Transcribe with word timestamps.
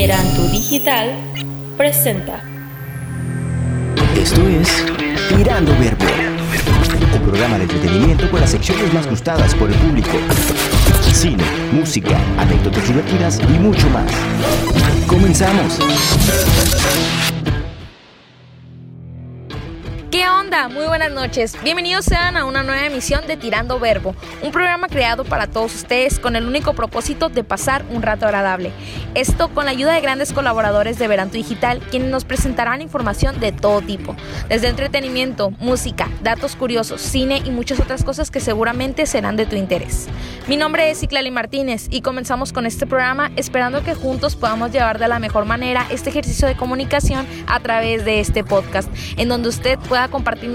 Verantu 0.00 0.48
Digital 0.50 1.10
presenta. 1.76 2.42
Esto 4.16 4.48
es 4.48 4.86
Tirando 5.28 5.72
Verbo, 5.72 6.06
un 7.16 7.20
programa 7.20 7.58
de 7.58 7.64
entretenimiento 7.64 8.30
con 8.30 8.40
las 8.40 8.48
secciones 8.48 8.94
más 8.94 9.06
gustadas 9.06 9.54
por 9.54 9.68
el 9.68 9.76
público. 9.76 10.16
Cine, 11.12 11.44
música, 11.70 12.18
anécdotas 12.38 12.88
divertidas 12.88 13.40
y 13.40 13.58
mucho 13.58 13.90
más. 13.90 14.10
Comenzamos. 15.06 15.78
¿Qué 20.60 20.66
onda? 20.66 20.78
Muy 20.78 20.86
buenas 20.88 21.10
noches. 21.10 21.56
Bienvenidos 21.62 22.04
sean 22.04 22.36
a 22.36 22.44
una 22.44 22.62
nueva 22.62 22.84
emisión 22.84 23.26
de 23.26 23.38
Tirando 23.38 23.78
Verbo, 23.78 24.14
un 24.42 24.52
programa 24.52 24.88
creado 24.88 25.24
para 25.24 25.46
todos 25.46 25.74
ustedes 25.74 26.18
con 26.18 26.36
el 26.36 26.46
único 26.46 26.74
propósito 26.74 27.30
de 27.30 27.44
pasar 27.44 27.82
un 27.88 28.02
rato 28.02 28.26
agradable. 28.26 28.70
Esto 29.14 29.48
con 29.48 29.64
la 29.64 29.70
ayuda 29.70 29.94
de 29.94 30.02
grandes 30.02 30.34
colaboradores 30.34 30.98
de 30.98 31.08
Veranto 31.08 31.38
Digital, 31.38 31.80
quienes 31.90 32.10
nos 32.10 32.26
presentarán 32.26 32.82
información 32.82 33.40
de 33.40 33.52
todo 33.52 33.80
tipo, 33.80 34.14
desde 34.50 34.68
entretenimiento, 34.68 35.50
música, 35.60 36.10
datos 36.22 36.56
curiosos, 36.56 37.00
cine 37.00 37.40
y 37.42 37.50
muchas 37.50 37.80
otras 37.80 38.04
cosas 38.04 38.30
que 38.30 38.40
seguramente 38.40 39.06
serán 39.06 39.36
de 39.36 39.46
tu 39.46 39.56
interés. 39.56 40.08
Mi 40.46 40.58
nombre 40.58 40.90
es 40.90 40.98
Ciclali 40.98 41.30
Martínez 41.30 41.86
y 41.90 42.02
comenzamos 42.02 42.52
con 42.52 42.66
este 42.66 42.86
programa 42.86 43.30
esperando 43.36 43.82
que 43.82 43.94
juntos 43.94 44.36
podamos 44.36 44.72
llevar 44.72 44.98
de 44.98 45.08
la 45.08 45.20
mejor 45.20 45.46
manera 45.46 45.86
este 45.90 46.10
ejercicio 46.10 46.46
de 46.46 46.56
comunicación 46.56 47.26
a 47.46 47.60
través 47.60 48.04
de 48.04 48.20
este 48.20 48.44
podcast, 48.44 48.90
en 49.16 49.28
donde 49.28 49.48
usted 49.48 49.78
pueda 49.88 50.08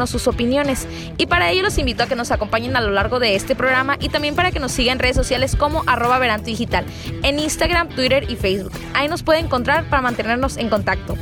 sus 0.07 0.27
opiniones. 0.27 0.87
Y 1.17 1.25
para 1.25 1.51
ello 1.51 1.63
los 1.63 1.77
invito 1.77 2.03
a 2.03 2.07
que 2.07 2.15
nos 2.15 2.31
acompañen 2.31 2.75
a 2.75 2.81
lo 2.81 2.91
largo 2.91 3.19
de 3.19 3.35
este 3.35 3.55
programa 3.55 3.97
y 3.99 4.09
también 4.09 4.35
para 4.35 4.51
que 4.51 4.59
nos 4.59 4.71
sigan 4.71 4.93
en 4.93 4.99
redes 4.99 5.15
sociales 5.15 5.55
como 5.55 5.83
arroba 5.87 6.19
Veranto 6.19 6.45
Digital, 6.45 6.85
en 7.23 7.39
Instagram, 7.39 7.89
Twitter 7.89 8.25
y 8.29 8.35
Facebook. 8.35 8.73
Ahí 8.93 9.07
nos 9.07 9.23
puede 9.23 9.39
encontrar 9.39 9.89
para 9.89 10.01
mantenernos 10.01 10.57
en 10.57 10.69
contacto. 10.69 11.17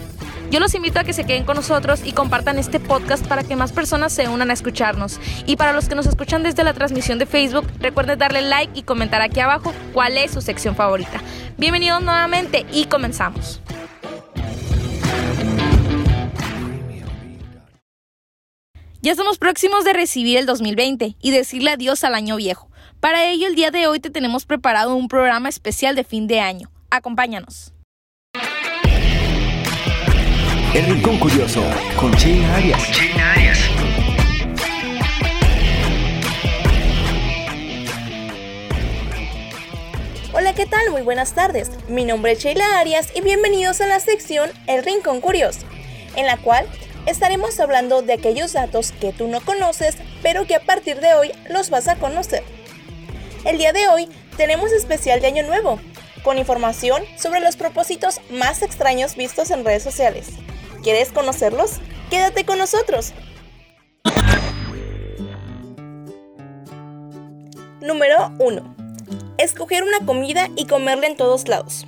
Yo 0.53 0.59
los 0.59 0.75
invito 0.75 0.99
a 0.99 1.03
que 1.03 1.13
se 1.13 1.23
queden 1.23 1.45
con 1.45 1.55
nosotros 1.55 2.01
y 2.05 2.11
compartan 2.11 2.59
este 2.59 2.79
podcast 2.79 3.25
para 3.25 3.43
que 3.43 3.55
más 3.55 3.71
personas 3.71 4.13
se 4.13 4.27
unan 4.27 4.51
a 4.51 4.53
escucharnos. 4.53 5.19
Y 5.47 5.55
para 5.55 5.73
los 5.73 5.89
que 5.89 5.95
nos 5.95 6.05
escuchan 6.05 6.43
desde 6.43 6.63
la 6.63 6.75
transmisión 6.75 7.17
de 7.17 7.25
Facebook, 7.25 7.65
recuerden 7.79 8.19
darle 8.19 8.43
like 8.43 8.77
y 8.77 8.83
comentar 8.83 9.23
aquí 9.23 9.39
abajo 9.39 9.73
cuál 9.93 10.15
es 10.15 10.29
su 10.29 10.41
sección 10.41 10.75
favorita. 10.75 11.21
Bienvenidos 11.57 12.03
nuevamente 12.03 12.67
y 12.71 12.85
comenzamos. 12.85 13.61
Ya 19.03 19.11
estamos 19.11 19.37
próximos 19.37 19.83
de 19.83 19.91
recibir 19.91 20.37
el 20.37 20.45
2020 20.45 21.17
y 21.21 21.31
decirle 21.31 21.71
adiós 21.71 22.05
al 22.05 22.15
año 22.15 22.37
viejo. 22.37 22.69
Para 23.01 23.29
ello, 23.29 23.47
el 23.47 23.55
día 23.55 23.69
de 23.69 23.85
hoy 23.85 23.99
te 23.99 24.09
tenemos 24.09 24.45
preparado 24.45 24.95
un 24.95 25.09
programa 25.09 25.49
especial 25.49 25.93
de 25.93 26.05
fin 26.05 26.25
de 26.25 26.39
año. 26.39 26.71
Acompáñanos. 26.89 27.73
El 30.73 30.85
Rincón 30.85 31.19
Curioso 31.19 31.61
con 31.97 32.13
Sheila 32.13 32.55
Arias. 32.55 32.81
Hola, 40.31 40.55
¿qué 40.55 40.65
tal? 40.65 40.91
Muy 40.91 41.01
buenas 41.01 41.35
tardes. 41.35 41.71
Mi 41.89 42.05
nombre 42.05 42.31
es 42.31 42.39
Sheila 42.39 42.79
Arias 42.79 43.11
y 43.13 43.19
bienvenidos 43.19 43.81
a 43.81 43.87
la 43.87 43.99
sección 43.99 44.49
El 44.65 44.81
Rincón 44.85 45.19
Curioso, 45.19 45.65
en 46.15 46.25
la 46.25 46.37
cual 46.37 46.65
estaremos 47.05 47.59
hablando 47.59 48.01
de 48.01 48.13
aquellos 48.13 48.53
datos 48.53 48.91
que 48.91 49.13
tú 49.13 49.27
no 49.27 49.41
conoces, 49.41 49.97
pero 50.21 50.45
que 50.45 50.55
a 50.55 50.65
partir 50.65 50.99
de 50.99 51.13
hoy 51.13 51.31
los 51.49 51.69
vas 51.69 51.87
a 51.87 51.95
conocer. 51.95 52.43
El 53.45 53.57
día 53.57 53.73
de 53.73 53.87
hoy 53.87 54.09
tenemos 54.37 54.71
especial 54.71 55.21
de 55.21 55.27
Año 55.27 55.43
Nuevo, 55.43 55.79
con 56.23 56.37
información 56.37 57.03
sobre 57.17 57.41
los 57.41 57.57
propósitos 57.57 58.21
más 58.29 58.61
extraños 58.61 59.15
vistos 59.15 59.51
en 59.51 59.65
redes 59.65 59.83
sociales. 59.83 60.29
¿Quieres 60.81 61.11
conocerlos? 61.11 61.79
Quédate 62.09 62.45
con 62.45 62.57
nosotros. 62.57 63.13
Número 67.81 68.31
1. 68.39 68.75
Escoger 69.37 69.83
una 69.83 70.05
comida 70.05 70.47
y 70.55 70.67
comerla 70.67 71.07
en 71.07 71.17
todos 71.17 71.47
lados. 71.47 71.85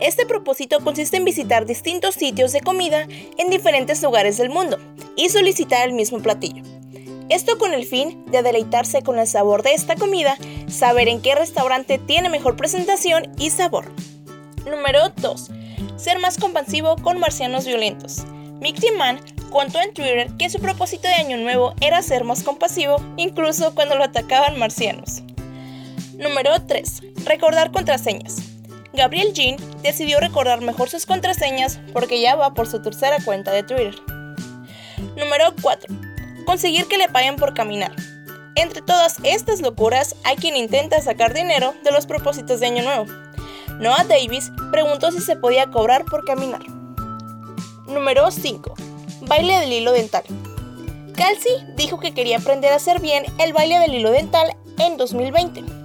Este 0.00 0.26
propósito 0.26 0.80
consiste 0.80 1.16
en 1.16 1.24
visitar 1.24 1.66
distintos 1.66 2.14
sitios 2.14 2.52
de 2.52 2.60
comida 2.60 3.06
en 3.38 3.50
diferentes 3.50 4.02
lugares 4.02 4.36
del 4.36 4.50
mundo 4.50 4.78
y 5.16 5.28
solicitar 5.28 5.86
el 5.88 5.94
mismo 5.94 6.20
platillo. 6.20 6.62
Esto 7.30 7.56
con 7.58 7.72
el 7.72 7.86
fin 7.86 8.24
de 8.26 8.42
deleitarse 8.42 9.02
con 9.02 9.18
el 9.18 9.26
sabor 9.26 9.62
de 9.62 9.72
esta 9.72 9.96
comida, 9.96 10.36
saber 10.68 11.08
en 11.08 11.22
qué 11.22 11.34
restaurante 11.34 11.98
tiene 11.98 12.28
mejor 12.28 12.56
presentación 12.56 13.32
y 13.38 13.50
sabor. 13.50 13.90
Número 14.66 15.08
2. 15.16 15.50
Ser 15.96 16.18
más 16.18 16.38
compasivo 16.38 16.96
con 16.96 17.18
marcianos 17.18 17.64
violentos. 17.64 18.24
Mickey 18.60 18.90
Man 18.90 19.20
contó 19.50 19.80
en 19.80 19.94
Twitter 19.94 20.30
que 20.38 20.50
su 20.50 20.58
propósito 20.58 21.08
de 21.08 21.14
año 21.14 21.36
nuevo 21.38 21.74
era 21.80 22.02
ser 22.02 22.24
más 22.24 22.42
compasivo, 22.42 22.96
incluso 23.16 23.74
cuando 23.74 23.94
lo 23.94 24.04
atacaban 24.04 24.58
marcianos. 24.58 25.22
Número 26.18 26.62
3. 26.66 27.02
Recordar 27.24 27.72
contraseñas. 27.72 28.53
Gabriel 28.94 29.32
Jean 29.32 29.56
decidió 29.82 30.20
recordar 30.20 30.60
mejor 30.60 30.88
sus 30.88 31.04
contraseñas 31.04 31.80
porque 31.92 32.20
ya 32.20 32.36
va 32.36 32.54
por 32.54 32.68
su 32.68 32.80
tercera 32.80 33.18
cuenta 33.24 33.50
de 33.50 33.64
Twitter. 33.64 33.96
Número 35.16 35.52
4. 35.60 35.92
Conseguir 36.46 36.86
que 36.86 36.98
le 36.98 37.08
paguen 37.08 37.36
por 37.36 37.54
caminar. 37.54 37.92
Entre 38.54 38.82
todas 38.82 39.16
estas 39.24 39.60
locuras 39.60 40.14
hay 40.22 40.36
quien 40.36 40.56
intenta 40.56 41.02
sacar 41.02 41.34
dinero 41.34 41.74
de 41.82 41.90
los 41.90 42.06
propósitos 42.06 42.60
de 42.60 42.66
Año 42.66 42.84
Nuevo. 42.84 43.06
Noah 43.80 44.04
Davis 44.04 44.52
preguntó 44.70 45.10
si 45.10 45.20
se 45.20 45.34
podía 45.34 45.66
cobrar 45.72 46.04
por 46.04 46.24
caminar. 46.24 46.62
Número 47.88 48.30
5. 48.30 48.74
Baile 49.22 49.58
del 49.58 49.72
hilo 49.72 49.90
dental. 49.90 50.22
Kelsey 51.16 51.66
dijo 51.76 51.98
que 51.98 52.14
quería 52.14 52.38
aprender 52.38 52.72
a 52.72 52.76
hacer 52.76 53.00
bien 53.00 53.24
el 53.38 53.52
baile 53.52 53.80
del 53.80 53.94
hilo 53.94 54.12
dental 54.12 54.54
en 54.78 54.96
2020. 54.96 55.83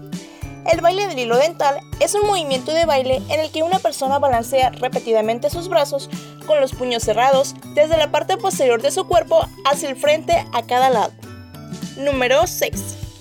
El 0.70 0.82
baile 0.82 1.08
del 1.08 1.18
hilo 1.18 1.36
dental 1.36 1.80
es 2.00 2.14
un 2.14 2.28
movimiento 2.28 2.74
de 2.74 2.86
baile 2.86 3.24
en 3.30 3.40
el 3.40 3.52
que 3.52 3.64
una 3.64 3.80
persona 3.80 4.20
balancea 4.20 4.70
repetidamente 4.70 5.50
sus 5.50 5.68
brazos 5.68 6.12
con 6.46 6.62
los 6.62 6.74
puños 6.74 7.02
cerrados 7.02 7.56
desde 7.74 7.98
la 7.98 8.12
parte 8.12 8.38
posterior 8.38 8.80
de 8.80 8.92
su 8.92 9.08
cuerpo 9.08 9.48
hacia 9.66 9.90
el 9.90 9.96
frente 9.96 10.46
a 10.54 10.68
cada 10.68 10.92
lado. 10.92 11.12
Número 11.98 12.46
6. 12.46 12.72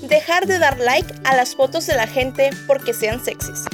Dejar 0.03 0.47
de 0.47 0.59
dar 0.59 0.79
like 0.79 1.11
a 1.25 1.37
las 1.37 1.57
fotos 1.57 1.87
de 1.87 1.97
la 1.97 2.07
gente 2.07 2.51
porque 2.67 2.93
sean 2.93 3.25
sexys. 3.25 3.65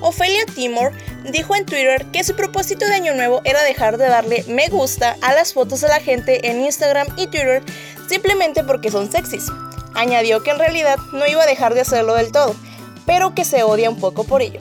Ophelia 0.00 0.46
Timor 0.54 0.92
dijo 1.30 1.54
en 1.56 1.66
Twitter 1.66 2.06
que 2.10 2.24
su 2.24 2.34
propósito 2.34 2.86
de 2.86 2.94
año 2.94 3.14
nuevo 3.14 3.42
era 3.44 3.62
dejar 3.64 3.98
de 3.98 4.08
darle 4.08 4.44
me 4.48 4.68
gusta 4.68 5.16
a 5.20 5.34
las 5.34 5.52
fotos 5.52 5.82
de 5.82 5.88
la 5.88 6.00
gente 6.00 6.48
en 6.48 6.62
Instagram 6.62 7.08
y 7.18 7.26
Twitter 7.26 7.62
simplemente 8.08 8.64
porque 8.64 8.90
son 8.90 9.12
sexys. 9.12 9.52
Añadió 9.94 10.42
que 10.42 10.52
en 10.52 10.58
realidad 10.58 10.96
no 11.12 11.26
iba 11.26 11.42
a 11.42 11.46
dejar 11.46 11.74
de 11.74 11.82
hacerlo 11.82 12.14
del 12.14 12.32
todo, 12.32 12.56
pero 13.06 13.34
que 13.34 13.44
se 13.44 13.62
odia 13.62 13.90
un 13.90 13.96
poco 13.96 14.24
por 14.24 14.42
ello. 14.42 14.60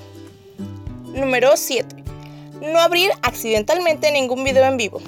Número 1.13 1.55
7. 1.55 2.03
No 2.61 2.79
abrir 2.79 3.11
accidentalmente 3.21 4.11
ningún 4.11 4.43
video 4.43 4.65
en 4.65 4.77
vivo. 4.77 5.01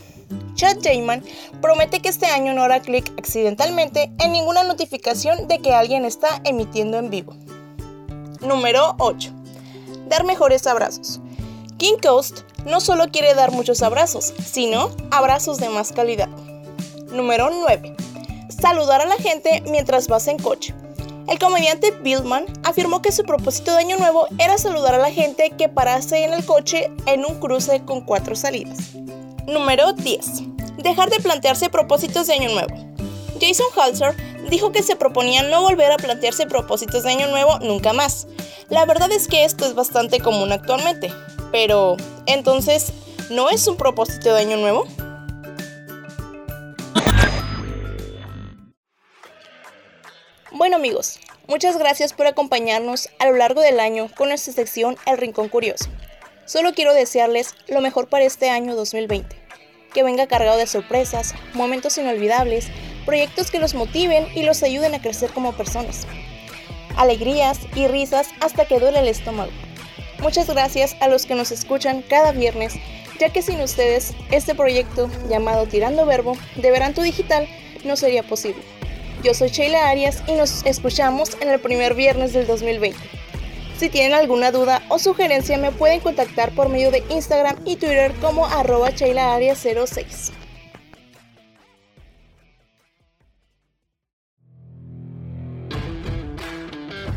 Chad 0.55 0.77
Jayman 0.81 1.23
promete 1.61 2.01
que 2.01 2.09
este 2.09 2.27
año 2.27 2.53
no 2.53 2.63
hará 2.63 2.79
clic 2.79 3.11
accidentalmente 3.17 4.11
en 4.19 4.31
ninguna 4.31 4.63
notificación 4.63 5.47
de 5.47 5.59
que 5.59 5.73
alguien 5.73 6.05
está 6.05 6.41
emitiendo 6.43 6.97
en 6.97 7.09
vivo. 7.09 7.35
Número 8.41 8.95
8. 8.99 9.31
Dar 10.07 10.23
mejores 10.23 10.65
abrazos. 10.67 11.19
King 11.77 11.97
Coast 12.01 12.41
no 12.65 12.79
solo 12.79 13.09
quiere 13.11 13.33
dar 13.33 13.51
muchos 13.51 13.81
abrazos, 13.81 14.33
sino 14.45 14.89
abrazos 15.11 15.57
de 15.57 15.69
más 15.69 15.91
calidad. 15.91 16.29
Número 17.11 17.49
9. 17.49 17.95
Saludar 18.49 19.01
a 19.01 19.05
la 19.05 19.15
gente 19.15 19.61
mientras 19.67 20.07
vas 20.07 20.27
en 20.27 20.37
coche. 20.37 20.73
El 21.27 21.39
comediante 21.39 21.91
Billman 22.01 22.45
afirmó 22.63 23.01
que 23.01 23.11
su 23.11 23.23
propósito 23.23 23.71
de 23.71 23.79
año 23.79 23.97
nuevo 23.97 24.27
era 24.37 24.59
saludar 24.59 24.93
a 24.93 24.99
la 24.99 25.11
gente 25.11 25.51
que 25.57 25.69
parase 25.69 26.23
en 26.23 26.33
el 26.33 26.45
coche 26.45 26.91
en 27.07 27.25
un 27.25 27.39
cruce 27.39 27.83
con 27.83 28.01
cuatro 28.01 28.35
salidas. 28.35 28.93
Número 29.47 29.93
10. 29.93 30.25
Dejar 30.77 31.09
de 31.09 31.19
plantearse 31.19 31.69
propósitos 31.69 32.27
de 32.27 32.33
año 32.33 32.49
nuevo. 32.49 32.75
Jason 33.41 33.65
Halser 33.75 34.15
dijo 34.49 34.71
que 34.71 34.83
se 34.83 34.95
proponía 34.95 35.41
no 35.41 35.61
volver 35.61 35.91
a 35.91 35.97
plantearse 35.97 36.45
propósitos 36.45 37.03
de 37.03 37.11
año 37.11 37.27
nuevo 37.27 37.57
nunca 37.59 37.91
más. 37.91 38.27
La 38.69 38.85
verdad 38.85 39.11
es 39.11 39.27
que 39.27 39.45
esto 39.45 39.65
es 39.65 39.73
bastante 39.73 40.19
común 40.19 40.51
actualmente, 40.51 41.11
pero 41.51 41.97
entonces, 42.27 42.93
¿no 43.31 43.49
es 43.49 43.67
un 43.67 43.77
propósito 43.77 44.31
de 44.33 44.41
año 44.41 44.57
nuevo? 44.57 44.85
Bueno 50.57 50.77
amigos, 50.77 51.19
muchas 51.49 51.77
gracias 51.77 52.13
por 52.13 52.27
acompañarnos 52.27 53.09
a 53.19 53.25
lo 53.25 53.35
largo 53.35 53.59
del 53.59 53.77
año 53.81 54.07
con 54.15 54.29
nuestra 54.29 54.53
sección 54.53 54.95
El 55.05 55.17
Rincón 55.17 55.49
Curioso. 55.49 55.89
Solo 56.45 56.73
quiero 56.73 56.93
desearles 56.93 57.53
lo 57.67 57.81
mejor 57.81 58.07
para 58.07 58.23
este 58.23 58.49
año 58.49 58.73
2020, 58.73 59.35
que 59.93 60.03
venga 60.03 60.27
cargado 60.27 60.57
de 60.57 60.65
sorpresas, 60.65 61.35
momentos 61.55 61.97
inolvidables, 61.97 62.69
proyectos 63.05 63.51
que 63.51 63.59
los 63.59 63.73
motiven 63.73 64.29
y 64.33 64.43
los 64.43 64.63
ayuden 64.63 64.95
a 64.95 65.01
crecer 65.01 65.33
como 65.33 65.51
personas, 65.51 66.07
alegrías 66.95 67.59
y 67.75 67.87
risas 67.87 68.29
hasta 68.39 68.63
que 68.63 68.79
duele 68.79 68.99
el 68.99 69.09
estómago. 69.09 69.51
Muchas 70.19 70.47
gracias 70.47 70.95
a 71.01 71.09
los 71.09 71.25
que 71.25 71.35
nos 71.35 71.51
escuchan 71.51 72.01
cada 72.01 72.31
viernes, 72.31 72.75
ya 73.19 73.29
que 73.29 73.41
sin 73.41 73.59
ustedes 73.59 74.13
este 74.31 74.55
proyecto 74.55 75.09
llamado 75.29 75.65
Tirando 75.65 76.05
Verbo 76.05 76.37
de 76.55 76.71
Veranto 76.71 77.01
Digital 77.01 77.45
no 77.83 77.97
sería 77.97 78.23
posible. 78.23 78.74
Yo 79.25 79.33
soy 79.33 79.49
Sheila 79.49 79.89
Arias 79.89 80.21
y 80.27 80.33
nos 80.33 80.63
escuchamos 80.67 81.35
en 81.41 81.49
el 81.49 81.59
primer 81.59 81.95
viernes 81.95 82.31
del 82.33 82.45
2020. 82.45 82.95
Si 83.75 83.89
tienen 83.89 84.13
alguna 84.13 84.51
duda 84.51 84.83
o 84.87 84.99
sugerencia 84.99 85.57
me 85.57 85.71
pueden 85.71 85.99
contactar 85.99 86.51
por 86.51 86.69
medio 86.69 86.91
de 86.91 87.03
Instagram 87.09 87.55
y 87.65 87.75
Twitter 87.77 88.13
como 88.21 88.45
arroba 88.45 88.91
06 88.95 90.31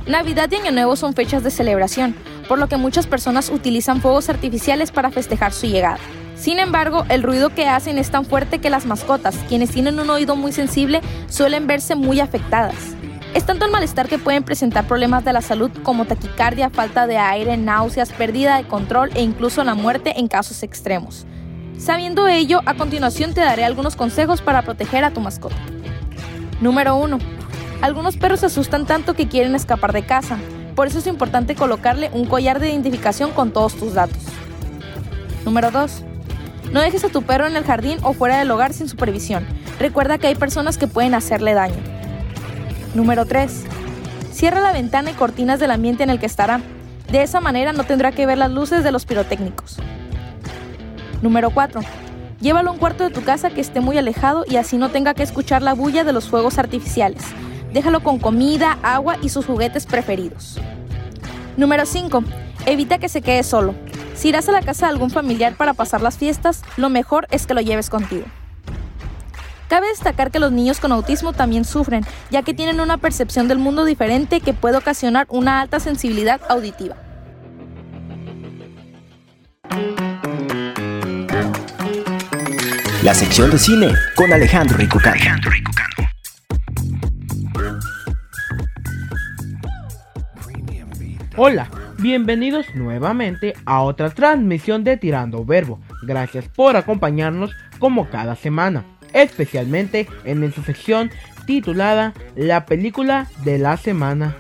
Navidad 0.07 0.51
y 0.51 0.57
Año 0.57 0.71
Nuevo 0.71 0.97
son 0.97 1.13
fechas 1.13 1.45
de 1.45 1.51
celebración, 1.51 2.17
por 2.49 2.59
lo 2.59 2.69
que 2.69 2.79
muchas 2.79 3.07
personas 3.07 3.51
utilizan 3.51 4.01
fuegos 4.01 4.31
artificiales 4.31 4.91
para 4.91 5.11
festejar 5.11 5.53
su 5.53 5.67
llegada. 5.67 5.99
Sin 6.39 6.61
embargo, 6.61 7.05
el 7.09 7.25
ruido 7.25 7.51
que 7.51 7.67
hacen 7.67 7.99
es 7.99 8.13
tan 8.13 8.25
fuerte 8.25 8.61
que 8.61 8.71
las 8.71 8.87
mascotas, 8.87 9.37
quienes 9.49 9.71
tienen 9.71 9.99
un 9.99 10.09
oído 10.09 10.37
muy 10.37 10.53
sensible, 10.53 11.01
suelen 11.29 11.67
verse 11.67 11.97
muy 11.97 12.21
afectadas. 12.21 12.77
Es 13.35 13.45
tanto 13.45 13.65
el 13.65 13.73
malestar 13.73 14.09
que 14.09 14.21
pueden 14.21 14.45
presentar 14.45 14.87
problemas 14.87 15.25
de 15.25 15.33
la 15.33 15.43
salud 15.43 15.71
como 15.83 16.05
taquicardia, 16.05 16.71
falta 16.71 17.09
de 17.09 17.19
aire, 17.19 17.57
náuseas, 17.57 18.13
pérdida 18.13 18.57
de 18.57 18.69
control 18.69 19.11
e 19.15 19.23
incluso 19.23 19.65
la 19.65 19.75
muerte 19.75 20.19
en 20.21 20.29
casos 20.29 20.63
extremos. 20.63 21.27
Sabiendo 21.77 22.29
ello, 22.29 22.61
a 22.67 22.75
continuación 22.75 23.35
te 23.35 23.41
daré 23.41 23.65
algunos 23.65 23.97
consejos 23.97 24.41
para 24.41 24.63
proteger 24.63 25.03
a 25.03 25.11
tu 25.11 25.21
mascota. 25.21 25.57
Número 26.61 26.97
1. 26.97 27.19
Algunos 27.81 28.17
perros 28.17 28.41
se 28.41 28.47
asustan 28.47 28.87
tanto 28.87 29.15
que 29.15 29.29
quieren 29.29 29.57
escapar 29.57 29.93
de 29.93 30.07
casa, 30.07 30.39
por 30.77 30.87
eso 30.87 31.01
es 31.01 31.07
importante 31.09 31.57
colocarle 31.57 32.11
un 32.13 32.27
collar 32.27 32.61
de 32.61 32.71
identificación 32.71 33.33
con 33.33 33.53
todos 33.53 33.75
tus 33.75 33.95
datos. 33.95 34.23
Número 35.45 35.73
2. 35.73 36.05
No 36.73 36.81
dejes 36.81 37.05
a 37.05 37.09
tu 37.09 37.23
perro 37.23 37.47
en 37.47 37.57
el 37.57 37.65
jardín 37.65 37.99
o 38.03 38.13
fuera 38.13 38.39
del 38.39 38.51
hogar 38.51 38.75
sin 38.75 38.89
supervisión. 38.89 39.47
Recuerda 39.79 40.19
que 40.19 40.27
hay 40.27 40.35
personas 40.35 40.77
que 40.77 40.87
pueden 40.87 41.15
hacerle 41.15 41.55
daño. 41.55 41.77
Número 42.95 43.25
3. 43.25 43.65
Cierra 44.33 44.61
la 44.61 44.73
ventana 44.73 45.11
y 45.11 45.15
cortinas 45.15 45.61
del 45.61 45.71
ambiente 45.71 46.03
en 46.03 46.11
el 46.11 46.21
que 46.21 46.27
estará. 46.27 46.61
De 47.11 47.23
esa 47.23 47.41
manera 47.41 47.73
no 47.73 47.85
tendrá 47.85 48.13
que 48.13 48.27
ver 48.27 48.37
las 48.37 48.51
luces 48.51 48.85
de 48.85 48.93
los 48.93 49.07
pirotécnicos. 49.07 49.79
Número 51.23 51.51
4. 51.51 51.81
Llévalo 52.41 52.71
a 52.71 52.73
un 52.73 52.79
cuarto 52.79 53.03
de 53.05 53.11
tu 53.11 53.23
casa 53.25 53.51
que 53.51 53.61
esté 53.61 53.81
muy 53.81 53.97
alejado 53.99 54.45
y 54.49 54.57
así 54.57 54.77
no 54.77 54.91
tenga 54.91 55.15
que 55.15 55.23
escuchar 55.23 55.63
la 55.63 55.73
bulla 55.73 56.05
de 56.05 56.13
los 56.13 56.29
fuegos 56.29 56.59
artificiales. 56.59 57.23
Déjalo 57.73 58.01
con 58.01 58.19
comida, 58.19 58.79
agua 58.83 59.17
y 59.23 59.31
sus 59.31 59.47
juguetes 59.47 59.87
preferidos. 59.87 60.59
Número 61.57 61.87
5. 61.87 62.23
Evita 62.67 62.99
que 62.99 63.09
se 63.09 63.23
quede 63.23 63.43
solo. 63.43 63.75
Si 64.19 64.31
irás 64.31 64.49
a 64.49 64.53
la 64.53 64.63
casa 64.63 64.87
de 64.87 64.93
algún 64.93 65.11
familiar 65.11 65.55
para 65.55 65.75
pasar 65.75 66.03
las 66.03 66.19
fiestas, 66.19 66.63
lo 66.77 66.89
mejor 66.91 67.29
es 67.31 67.47
que 67.47 67.55
lo 67.55 67.61
lleves 67.61 67.89
contigo. 67.89 68.25
Cabe 69.69 69.87
destacar 69.87 70.33
que 70.33 70.41
los 70.41 70.51
niños 70.51 70.81
con 70.81 70.91
autismo 70.91 71.33
también 71.33 71.65
sufren, 71.65 72.05
ya 72.29 72.43
que 72.43 72.53
tienen 72.53 72.81
una 72.81 72.99
percepción 72.99 73.47
del 73.47 73.59
mundo 73.59 73.85
diferente 73.85 74.41
que 74.41 74.55
puede 74.55 74.77
ocasionar 74.77 75.29
una 75.29 75.61
alta 75.61 75.79
sensibilidad 75.79 76.41
auditiva. 76.49 76.97
La 83.05 83.15
sección 83.15 83.53
de 83.53 83.59
cine 83.61 83.93
con 84.17 84.33
Alejandro 84.33 84.79
Ricucano. 84.79 85.15
Hola, 91.37 91.69
bienvenidos 91.99 92.75
nuevamente 92.75 93.55
a 93.65 93.83
otra 93.83 94.11
transmisión 94.11 94.85
de 94.85 94.97
Tirando 94.97 95.45
Verbo. 95.45 95.81
Gracias 96.03 96.49
por 96.49 96.77
acompañarnos 96.77 97.55
como 97.79 98.09
cada 98.09 98.37
semana, 98.37 98.85
especialmente 99.13 100.07
en 100.25 100.45
esta 100.45 100.63
sección 100.63 101.11
titulada 101.47 102.15
La 102.37 102.67
película 102.67 103.27
de 103.45 103.59
la 103.59 103.77
semana. 103.77 104.37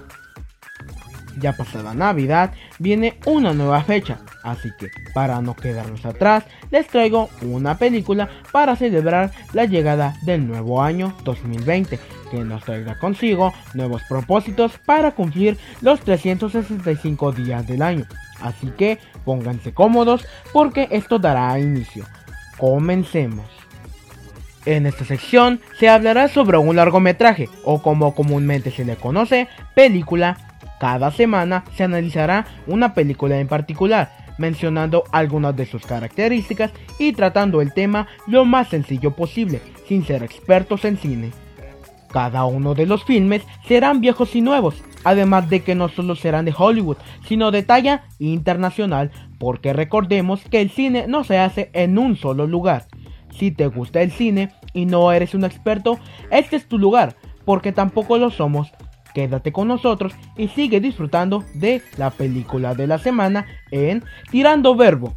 Ya 1.40 1.52
pasada 1.52 1.94
Navidad 1.94 2.52
viene 2.78 3.18
una 3.26 3.52
nueva 3.52 3.82
fecha, 3.82 4.18
así 4.42 4.70
que 4.78 4.90
para 5.14 5.40
no 5.40 5.54
quedarnos 5.54 6.04
atrás 6.04 6.44
les 6.70 6.86
traigo 6.86 7.28
una 7.42 7.78
película 7.78 8.28
para 8.52 8.76
celebrar 8.76 9.30
la 9.52 9.64
llegada 9.64 10.16
del 10.22 10.46
nuevo 10.46 10.82
año 10.82 11.14
2020 11.24 11.98
que 12.30 12.38
nos 12.44 12.64
traiga 12.64 12.98
consigo 12.98 13.52
nuevos 13.74 14.02
propósitos 14.08 14.78
para 14.84 15.12
cumplir 15.12 15.58
los 15.80 16.00
365 16.00 17.32
días 17.32 17.66
del 17.66 17.82
año. 17.82 18.06
Así 18.40 18.68
que 18.76 18.98
pónganse 19.24 19.72
cómodos 19.72 20.26
porque 20.52 20.88
esto 20.90 21.18
dará 21.18 21.58
inicio. 21.58 22.04
Comencemos. 22.56 23.46
En 24.66 24.86
esta 24.86 25.04
sección 25.04 25.60
se 25.78 25.88
hablará 25.88 26.28
sobre 26.28 26.58
un 26.58 26.76
largometraje 26.76 27.48
o 27.64 27.80
como 27.80 28.14
comúnmente 28.14 28.70
se 28.70 28.84
le 28.84 28.96
conoce, 28.96 29.48
película. 29.74 30.36
Cada 30.80 31.10
semana 31.10 31.64
se 31.74 31.84
analizará 31.84 32.46
una 32.66 32.94
película 32.94 33.38
en 33.38 33.48
particular, 33.48 34.12
mencionando 34.38 35.04
algunas 35.10 35.56
de 35.56 35.66
sus 35.66 35.84
características 35.84 36.72
y 36.98 37.12
tratando 37.12 37.60
el 37.60 37.72
tema 37.72 38.06
lo 38.26 38.44
más 38.44 38.68
sencillo 38.68 39.14
posible, 39.16 39.60
sin 39.86 40.04
ser 40.04 40.22
expertos 40.22 40.84
en 40.84 40.96
cine. 40.96 41.32
Cada 42.10 42.44
uno 42.44 42.74
de 42.74 42.86
los 42.86 43.04
filmes 43.04 43.42
serán 43.66 44.00
viejos 44.00 44.34
y 44.34 44.40
nuevos, 44.40 44.82
además 45.04 45.50
de 45.50 45.60
que 45.60 45.74
no 45.74 45.88
solo 45.88 46.14
serán 46.14 46.44
de 46.46 46.54
Hollywood, 46.56 46.96
sino 47.26 47.50
de 47.50 47.62
talla 47.62 48.04
internacional, 48.18 49.10
porque 49.38 49.72
recordemos 49.72 50.40
que 50.50 50.60
el 50.60 50.70
cine 50.70 51.06
no 51.06 51.24
se 51.24 51.38
hace 51.38 51.70
en 51.74 51.98
un 51.98 52.16
solo 52.16 52.46
lugar. 52.46 52.86
Si 53.30 53.50
te 53.50 53.66
gusta 53.66 54.00
el 54.00 54.10
cine 54.10 54.52
y 54.72 54.86
no 54.86 55.12
eres 55.12 55.34
un 55.34 55.44
experto, 55.44 55.98
este 56.30 56.56
es 56.56 56.66
tu 56.66 56.78
lugar, 56.78 57.16
porque 57.44 57.72
tampoco 57.72 58.16
lo 58.16 58.30
somos. 58.30 58.72
Quédate 59.18 59.50
con 59.50 59.66
nosotros 59.66 60.12
y 60.36 60.46
sigue 60.46 60.78
disfrutando 60.80 61.42
de 61.54 61.82
la 61.96 62.10
película 62.10 62.76
de 62.76 62.86
la 62.86 62.98
semana 62.98 63.46
en 63.72 64.04
Tirando 64.30 64.76
Verbo. 64.76 65.16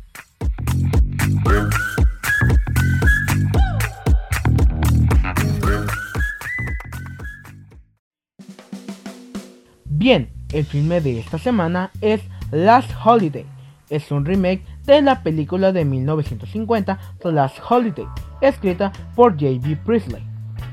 Bien, 9.86 10.32
el 10.52 10.66
filme 10.66 11.00
de 11.00 11.20
esta 11.20 11.38
semana 11.38 11.92
es 12.02 12.22
Last 12.50 12.90
Holiday. 13.06 13.46
Es 13.92 14.10
un 14.10 14.26
remake 14.26 14.64
de 14.84 15.04
la 15.04 15.22
película 15.22 15.72
de 15.72 15.86
1950 15.86 16.98
The 17.22 17.32
Last 17.32 17.60
Holiday, 17.70 18.08
escrita 18.42 18.92
por 19.14 19.34
J.B. 19.34 19.78
Priestley. 19.86 20.24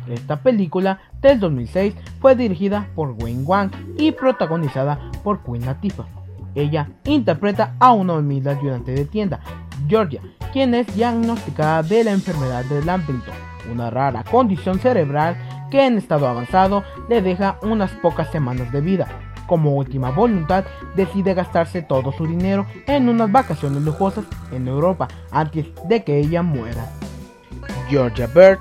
Esta 0.09 0.41
película 0.41 0.99
del 1.21 1.41
2006 1.41 1.95
fue 2.21 2.35
dirigida 2.35 2.89
por 2.95 3.17
Wayne 3.21 3.45
Wang 3.45 3.71
y 3.97 4.13
protagonizada 4.13 5.11
por 5.23 5.43
Queen 5.43 5.67
Latifah. 5.67 6.07
Ella 6.55 6.89
interpreta 7.05 7.75
a 7.79 7.93
una 7.93 8.15
humilde 8.15 8.51
ayudante 8.51 8.93
de 8.93 9.05
tienda, 9.05 9.41
Georgia, 9.89 10.21
quien 10.53 10.75
es 10.75 10.93
diagnosticada 10.95 11.83
de 11.83 12.05
la 12.05 12.13
enfermedad 12.13 12.65
de 12.65 12.85
Lambington, 12.85 13.35
una 13.71 13.91
rara 13.91 14.25
condición 14.25 14.79
cerebral 14.79 15.37
que 15.71 15.87
en 15.87 15.99
estado 15.99 16.27
avanzado 16.27 16.83
le 17.09 17.23
deja 17.23 17.59
unas 17.63 17.91
pocas 17.93 18.31
semanas 18.31 18.73
de 18.73 18.81
vida. 18.81 19.07
Como 19.47 19.77
última 19.77 20.11
voluntad, 20.11 20.65
decide 20.95 21.35
gastarse 21.35 21.83
todo 21.83 22.13
su 22.13 22.27
dinero 22.27 22.67
en 22.87 23.09
unas 23.09 23.31
vacaciones 23.33 23.83
lujosas 23.83 24.25
en 24.53 24.69
Europa 24.69 25.09
antes 25.31 25.67
de 25.89 26.05
que 26.05 26.19
ella 26.19 26.43
muera. 26.43 26.87
Georgia 27.89 28.27
Bird, 28.27 28.59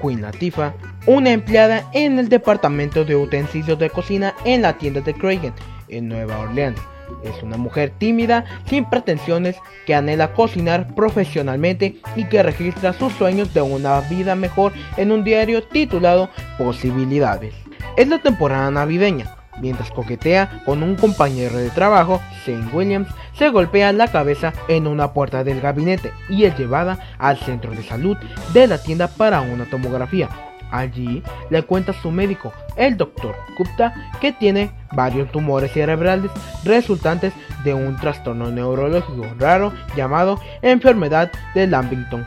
Queen 0.00 0.22
Latifah, 0.22 0.72
una 1.06 1.30
empleada 1.30 1.88
en 1.92 2.18
el 2.18 2.28
departamento 2.28 3.04
de 3.04 3.16
utensilios 3.16 3.78
de 3.78 3.90
cocina 3.90 4.34
en 4.44 4.62
la 4.62 4.76
tienda 4.78 5.00
de 5.00 5.14
Cragen, 5.14 5.52
en 5.88 6.08
Nueva 6.08 6.38
Orleans. 6.38 6.80
Es 7.24 7.42
una 7.42 7.56
mujer 7.56 7.92
tímida, 7.98 8.44
sin 8.66 8.84
pretensiones, 8.84 9.56
que 9.86 9.94
anhela 9.94 10.32
cocinar 10.32 10.94
profesionalmente 10.94 11.96
y 12.16 12.24
que 12.24 12.42
registra 12.42 12.92
sus 12.92 13.12
sueños 13.14 13.52
de 13.52 13.62
una 13.62 14.00
vida 14.02 14.34
mejor 14.34 14.72
en 14.96 15.10
un 15.10 15.24
diario 15.24 15.62
titulado 15.62 16.30
Posibilidades. 16.56 17.54
Es 17.96 18.08
la 18.08 18.18
temporada 18.18 18.70
navideña. 18.70 19.36
Mientras 19.60 19.90
coquetea 19.90 20.62
con 20.64 20.82
un 20.82 20.94
compañero 20.94 21.58
de 21.58 21.68
trabajo, 21.70 22.22
Shane 22.46 22.70
Williams 22.72 23.08
se 23.36 23.50
golpea 23.50 23.92
la 23.92 24.08
cabeza 24.08 24.54
en 24.68 24.86
una 24.86 25.12
puerta 25.12 25.44
del 25.44 25.60
gabinete 25.60 26.12
y 26.30 26.44
es 26.44 26.56
llevada 26.58 26.98
al 27.18 27.38
centro 27.38 27.72
de 27.72 27.82
salud 27.82 28.16
de 28.54 28.66
la 28.66 28.82
tienda 28.82 29.08
para 29.08 29.42
una 29.42 29.66
tomografía. 29.66 30.49
Allí 30.70 31.22
le 31.50 31.62
cuenta 31.62 31.92
a 31.92 32.00
su 32.00 32.10
médico, 32.10 32.52
el 32.76 32.96
doctor 32.96 33.34
Gupta, 33.58 33.94
que 34.20 34.32
tiene 34.32 34.70
varios 34.92 35.30
tumores 35.32 35.72
cerebrales 35.72 36.30
resultantes 36.64 37.32
de 37.64 37.74
un 37.74 37.96
trastorno 37.96 38.50
neurológico 38.50 39.26
raro 39.38 39.72
llamado 39.96 40.40
enfermedad 40.62 41.30
de 41.54 41.66
Lambington. 41.66 42.26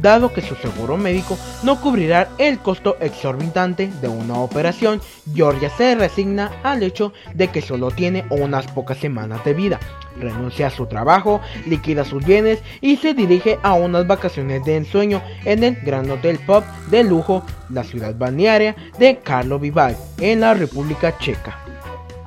Dado 0.00 0.32
que 0.32 0.42
su 0.42 0.54
seguro 0.56 0.96
médico 0.96 1.38
no 1.62 1.80
cubrirá 1.80 2.28
el 2.38 2.58
costo 2.58 2.96
exorbitante 3.00 3.90
de 4.00 4.08
una 4.08 4.38
operación, 4.38 5.00
Georgia 5.34 5.70
se 5.70 5.94
resigna 5.94 6.52
al 6.62 6.82
hecho 6.82 7.12
de 7.34 7.48
que 7.48 7.62
solo 7.62 7.90
tiene 7.90 8.24
unas 8.30 8.66
pocas 8.68 8.98
semanas 8.98 9.44
de 9.44 9.54
vida. 9.54 9.80
Renuncia 10.18 10.68
a 10.68 10.70
su 10.70 10.86
trabajo, 10.86 11.40
liquida 11.66 12.04
sus 12.04 12.24
bienes 12.24 12.62
y 12.80 12.96
se 12.96 13.12
dirige 13.12 13.58
a 13.62 13.74
unas 13.74 14.06
vacaciones 14.06 14.64
de 14.64 14.76
ensueño 14.76 15.22
en 15.44 15.62
el 15.62 15.76
Gran 15.76 16.10
Hotel 16.10 16.38
Pub 16.46 16.64
de 16.90 17.04
lujo, 17.04 17.44
la 17.68 17.84
ciudad 17.84 18.14
balnearia 18.16 18.74
de 18.98 19.18
Carlo 19.18 19.58
Vival, 19.58 19.96
en 20.20 20.40
la 20.40 20.54
República 20.54 21.18
Checa. 21.18 21.65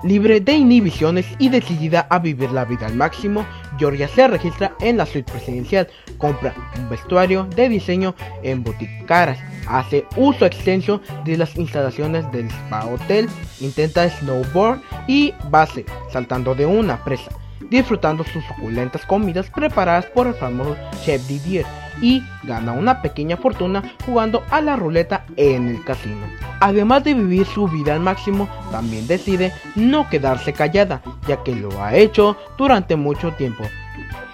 Libre 0.04 0.40
de 0.40 0.54
inhibiciones 0.54 1.26
y 1.40 1.50
decidida 1.50 2.08
a 2.10 2.20
vivir 2.20 2.52
la 2.52 2.64
vida 2.64 2.86
al 2.86 2.96
máximo, 2.96 3.46
Georgia 3.78 4.08
se 4.08 4.30
registra 4.30 4.74
en 4.80 4.96
la 4.96 5.06
suite 5.06 5.30
presidencial, 5.30 5.90
compra 6.18 6.54
un 6.78 6.90
vestuario 6.90 7.44
de 7.56 7.68
diseño 7.68 8.16
en 8.42 8.64
boutique 8.64 9.06
caras, 9.06 9.40
hace 9.68 10.06
uso 10.16 10.46
extenso 10.46 11.02
de 11.26 11.36
las 11.36 11.56
instalaciones 11.58 12.32
del 12.32 12.48
spa 12.48 12.86
hotel, 12.86 13.28
intenta 13.60 14.10
snowboard 14.10 14.80
y 15.08 15.34
base, 15.50 15.86
saltando 16.14 16.56
de 16.56 16.66
una 16.66 17.04
presa, 17.04 17.32
disfrutando 17.70 18.24
sus 18.24 18.44
suculentas 18.46 19.06
comidas 19.06 19.50
preparadas 19.50 20.06
por 20.06 20.28
el 20.28 20.34
famoso 20.34 20.78
chef 21.04 21.28
Didier 21.28 21.66
y 22.02 22.24
gana 22.44 22.74
una 22.74 23.02
pequeña 23.02 23.38
fortuna 23.38 23.96
jugando 24.06 24.44
a 24.50 24.62
la 24.62 24.76
ruleta 24.76 25.26
en 25.36 25.68
el 25.68 25.84
casino. 25.84 26.26
Además 26.60 27.04
de 27.04 27.14
vivir 27.14 27.46
su 27.46 27.68
vida 27.68 27.94
al 27.94 28.00
máximo, 28.00 28.50
también 28.72 29.08
decide 29.08 29.54
no 29.76 30.10
quedarse 30.10 30.54
callada, 30.54 31.02
ya 31.28 31.44
que 31.44 31.56
lo 31.56 31.82
ha 31.82 31.96
hecho 31.96 32.38
durante 32.58 32.96
mucho 32.96 33.32
tiempo. 33.34 33.64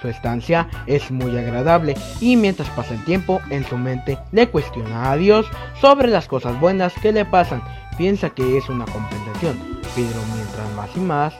Su 0.01 0.09
estancia 0.09 0.67
es 0.85 1.09
muy 1.09 1.37
agradable 1.37 1.95
y 2.19 2.35
mientras 2.35 2.69
pasa 2.69 2.93
el 2.93 3.03
tiempo 3.05 3.41
en 3.49 3.65
su 3.65 3.77
mente 3.77 4.19
le 4.31 4.47
cuestiona 4.49 5.11
a 5.11 5.17
Dios 5.17 5.47
sobre 5.81 6.07
las 6.07 6.27
cosas 6.27 6.59
buenas 6.59 6.93
que 7.01 7.11
le 7.11 7.25
pasan. 7.25 7.63
Piensa 7.97 8.29
que 8.29 8.57
es 8.57 8.69
una 8.69 8.85
compensación, 8.85 9.57
pero 9.95 10.19
mientras 10.35 10.71
más 10.75 10.89
y 10.95 10.99
más, 10.99 11.33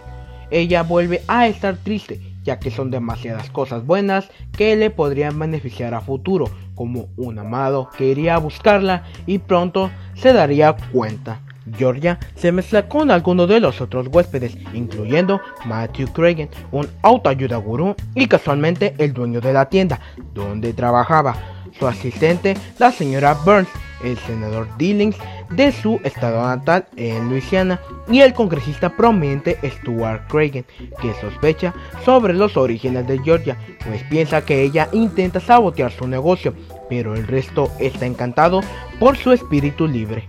ella 0.50 0.84
vuelve 0.84 1.22
a 1.27 1.48
estar 1.48 1.75
triste 1.77 2.35
ya 2.46 2.60
que 2.60 2.72
son 2.72 2.92
demasiadas 2.92 3.50
cosas 3.50 3.86
buenas 3.86 4.30
que 4.56 4.75
le 4.78 4.92
podrían 4.92 5.38
beneficiar 5.38 5.94
a 5.94 6.00
futuro, 6.00 6.46
como 6.75 7.10
un 7.18 7.40
amado 7.40 7.90
que 7.98 8.06
iría 8.06 8.36
a 8.36 8.40
buscarla 8.40 9.04
y 9.25 9.40
pronto 9.40 9.92
se 10.14 10.32
daría 10.32 10.75
cuenta. 10.94 11.42
Georgia 11.78 12.20
se 12.36 12.52
mezcla 12.52 12.88
con 12.88 13.10
algunos 13.10 13.50
de 13.50 13.60
los 13.60 13.82
otros 13.82 14.08
huéspedes, 14.12 14.56
incluyendo 14.74 15.42
Matthew 15.66 16.14
Cragen, 16.14 16.50
un 16.72 16.88
autoayuda 17.02 17.58
gurú 17.58 17.96
y 18.14 18.28
casualmente 18.28 18.94
el 19.00 19.14
dueño 19.14 19.42
de 19.42 19.52
la 19.52 19.68
tienda 19.68 20.00
donde 20.36 20.74
trabajaba, 20.74 21.36
su 21.78 21.88
asistente, 21.88 22.56
la 22.78 22.92
señora 22.92 23.34
Burns, 23.34 23.68
el 24.04 24.18
senador 24.20 24.68
Dillings 24.78 25.18
de 25.50 25.72
su 25.72 26.00
estado 26.04 26.46
natal 26.46 26.88
en 26.96 27.30
Luisiana 27.30 27.80
y 28.10 28.22
el 28.22 28.34
congresista 28.34 28.90
prominente 28.90 29.58
Stuart 29.64 30.28
Cragen, 30.28 30.66
que 31.02 31.14
sospecha 31.22 31.74
sobre 32.04 32.34
los 32.34 32.58
orígenes 32.58 33.08
de 33.08 33.20
Georgia, 33.20 33.58
pues 33.86 34.04
piensa 34.04 34.44
que 34.44 34.62
ella 34.62 34.90
intenta 34.92 35.40
sabotear 35.40 35.92
su 35.92 36.08
negocio, 36.08 36.54
pero 36.90 37.16
el 37.16 37.28
resto 37.28 37.72
está 37.80 38.06
encantado 38.06 38.62
por 39.00 39.18
su 39.18 39.32
espíritu 39.32 39.88
libre. 39.88 40.28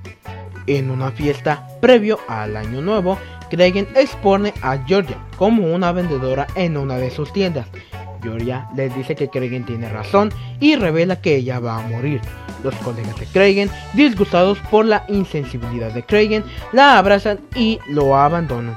En 0.66 0.90
una 0.90 1.12
fiesta 1.12 1.66
previo 1.80 2.18
al 2.28 2.56
año 2.56 2.80
nuevo, 2.80 3.18
Cragen 3.50 3.86
expone 3.94 4.52
a 4.62 4.78
Georgia 4.78 5.16
como 5.36 5.72
una 5.72 5.92
vendedora 5.92 6.46
en 6.56 6.76
una 6.76 6.96
de 6.96 7.10
sus 7.10 7.32
tiendas. 7.32 7.68
Georgia 8.26 8.68
les 8.74 8.94
dice 8.94 9.14
que 9.14 9.28
Cragen 9.28 9.64
tiene 9.64 9.88
razón 9.88 10.30
y 10.58 10.74
revela 10.74 11.20
que 11.20 11.36
ella 11.36 11.60
va 11.60 11.78
a 11.78 11.86
morir. 11.86 12.20
Los 12.64 12.74
colegas 12.76 13.18
de 13.20 13.26
Cragen, 13.26 13.70
disgustados 13.94 14.58
por 14.70 14.84
la 14.84 15.04
insensibilidad 15.08 15.92
de 15.92 16.02
Cragen, 16.02 16.42
la 16.72 16.98
abrazan 16.98 17.38
y 17.54 17.78
lo 17.88 18.16
abandonan. 18.16 18.76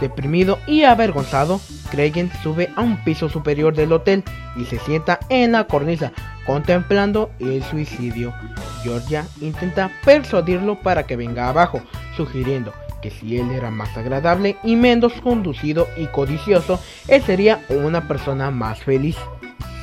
Deprimido 0.00 0.58
y 0.66 0.82
avergonzado, 0.82 1.60
Cragen 1.90 2.30
sube 2.42 2.70
a 2.74 2.80
un 2.80 2.96
piso 3.04 3.28
superior 3.28 3.74
del 3.74 3.92
hotel 3.92 4.24
y 4.56 4.64
se 4.64 4.78
sienta 4.80 5.20
en 5.28 5.52
la 5.52 5.64
cornisa 5.68 6.12
contemplando 6.46 7.30
el 7.38 7.62
suicidio. 7.62 8.34
Georgia 8.82 9.24
intenta 9.40 9.90
persuadirlo 10.04 10.80
para 10.80 11.04
que 11.04 11.16
venga 11.16 11.48
abajo, 11.48 11.80
sugiriendo 12.16 12.72
que 13.04 13.10
si 13.10 13.36
él 13.36 13.50
era 13.50 13.70
más 13.70 13.94
agradable 13.98 14.56
y 14.64 14.76
menos 14.76 15.12
conducido 15.20 15.86
y 15.98 16.06
codicioso, 16.06 16.80
él 17.06 17.20
sería 17.20 17.60
una 17.68 18.08
persona 18.08 18.50
más 18.50 18.78
feliz. 18.78 19.18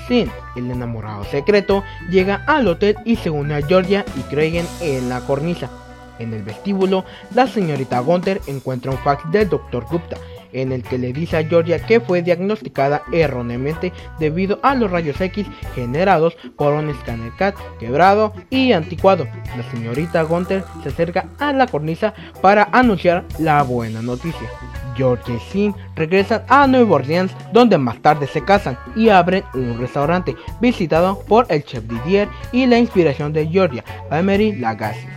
Sin, 0.08 0.32
el 0.56 0.72
enamorado 0.72 1.24
secreto, 1.26 1.84
llega 2.10 2.44
al 2.48 2.68
hotel 2.68 2.98
y 3.06 3.18
se 3.18 3.30
une 3.30 3.54
a 3.54 3.62
Georgia 3.62 4.04
y 4.18 4.22
Cragen 4.22 4.66
en 4.82 5.08
la 5.08 5.20
cornisa. 5.22 5.70
En 6.18 6.34
el 6.34 6.42
vestíbulo, 6.42 7.06
la 7.36 7.46
señorita 7.46 8.00
Gunther 8.00 8.42
encuentra 8.48 8.90
un 8.90 8.98
fax 8.98 9.32
del 9.32 9.50
Dr. 9.50 9.86
Gupta, 9.86 10.18
en 10.54 10.72
el 10.72 10.84
que 10.84 10.98
le 10.98 11.14
dice 11.14 11.38
a 11.38 11.44
Georgia 11.44 11.80
que 11.86 12.00
fue 12.00 12.22
diagnosticada 12.22 13.04
erróneamente 13.12 13.94
debido 14.20 14.60
a 14.64 14.76
los 14.76 14.92
rayos 14.92 15.20
X 15.20 15.48
generados 15.76 16.36
por 16.56 16.74
un 16.74 16.90
escáner 16.90 17.32
CAT 17.38 17.56
quebrado 17.80 18.34
y 18.50 18.72
anticuado. 18.72 19.28
La 19.58 19.64
señorita 19.72 20.24
Gunther 20.24 20.64
se 20.84 20.90
acerca 20.90 21.28
a 21.40 21.54
la 21.54 21.68
cornisa 21.68 22.14
para 22.42 22.70
anunciar 22.72 23.26
la 23.40 23.64
buena 23.64 24.02
noticia. 24.02 24.50
George 24.96 25.34
y 25.34 25.40
Sin 25.52 25.76
regresan 25.96 26.44
a 26.48 26.68
Nueva 26.68 26.96
Orleans 26.96 27.32
donde 27.54 27.78
más 27.78 28.02
tarde 28.02 28.28
se 28.28 28.44
casan 28.44 28.78
y 28.96 29.10
abren 29.10 29.44
un 29.54 29.78
restaurante 29.80 30.36
visitado 30.60 31.20
por 31.28 31.46
el 31.50 31.64
chef 31.64 31.84
Didier 31.84 32.28
y 32.52 32.66
la 32.66 32.78
inspiración 32.78 33.34
de 33.34 33.48
Georgia, 33.48 33.84
Emery 34.12 34.58
Lagasse. 34.58 35.08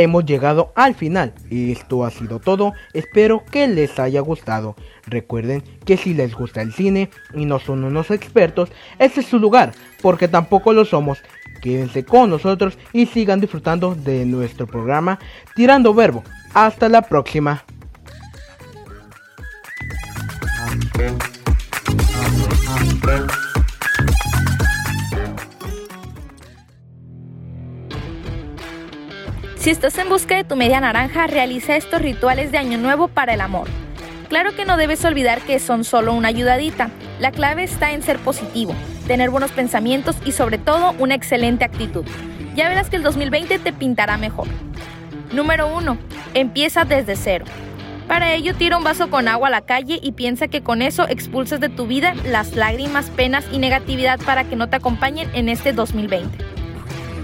Hemos 0.00 0.24
llegado 0.24 0.72
al 0.76 0.94
final 0.94 1.34
y 1.50 1.72
esto 1.72 2.06
ha 2.06 2.10
sido 2.10 2.40
todo. 2.40 2.72
Espero 2.94 3.44
que 3.44 3.68
les 3.68 3.98
haya 3.98 4.22
gustado. 4.22 4.74
Recuerden 5.04 5.62
que 5.84 5.98
si 5.98 6.14
les 6.14 6.34
gusta 6.34 6.62
el 6.62 6.72
cine 6.72 7.10
y 7.34 7.44
no 7.44 7.58
son 7.58 7.84
unos 7.84 8.10
expertos, 8.10 8.70
ese 8.98 9.20
es 9.20 9.26
su 9.26 9.38
lugar, 9.38 9.74
porque 10.00 10.26
tampoco 10.26 10.72
lo 10.72 10.86
somos. 10.86 11.18
Quédense 11.60 12.06
con 12.06 12.30
nosotros 12.30 12.78
y 12.94 13.04
sigan 13.04 13.42
disfrutando 13.42 13.94
de 13.94 14.24
nuestro 14.24 14.66
programa 14.66 15.18
Tirando 15.54 15.92
Verbo. 15.92 16.24
Hasta 16.54 16.88
la 16.88 17.02
próxima. 17.02 17.62
Si 29.60 29.68
estás 29.68 29.98
en 29.98 30.08
busca 30.08 30.36
de 30.36 30.44
tu 30.44 30.56
media 30.56 30.80
naranja, 30.80 31.26
realiza 31.26 31.76
estos 31.76 32.00
rituales 32.00 32.50
de 32.50 32.56
Año 32.56 32.78
Nuevo 32.78 33.08
para 33.08 33.34
el 33.34 33.42
amor. 33.42 33.68
Claro 34.30 34.56
que 34.56 34.64
no 34.64 34.78
debes 34.78 35.04
olvidar 35.04 35.42
que 35.42 35.58
son 35.58 35.84
solo 35.84 36.14
una 36.14 36.28
ayudadita. 36.28 36.90
La 37.18 37.30
clave 37.30 37.64
está 37.64 37.92
en 37.92 38.02
ser 38.02 38.18
positivo, 38.20 38.74
tener 39.06 39.28
buenos 39.28 39.52
pensamientos 39.52 40.16
y 40.24 40.32
sobre 40.32 40.56
todo 40.56 40.94
una 40.98 41.14
excelente 41.14 41.66
actitud. 41.66 42.06
Ya 42.56 42.70
verás 42.70 42.88
que 42.88 42.96
el 42.96 43.02
2020 43.02 43.58
te 43.58 43.72
pintará 43.74 44.16
mejor. 44.16 44.48
Número 45.30 45.76
1. 45.76 45.98
Empieza 46.32 46.86
desde 46.86 47.14
cero. 47.14 47.44
Para 48.08 48.32
ello 48.32 48.54
tira 48.54 48.78
un 48.78 48.84
vaso 48.84 49.10
con 49.10 49.28
agua 49.28 49.48
a 49.48 49.50
la 49.50 49.60
calle 49.60 50.00
y 50.02 50.12
piensa 50.12 50.48
que 50.48 50.62
con 50.62 50.80
eso 50.80 51.06
expulsas 51.06 51.60
de 51.60 51.68
tu 51.68 51.86
vida 51.86 52.14
las 52.24 52.56
lágrimas, 52.56 53.10
penas 53.10 53.44
y 53.52 53.58
negatividad 53.58 54.20
para 54.20 54.44
que 54.44 54.56
no 54.56 54.70
te 54.70 54.76
acompañen 54.76 55.28
en 55.34 55.50
este 55.50 55.74
2020. 55.74 56.38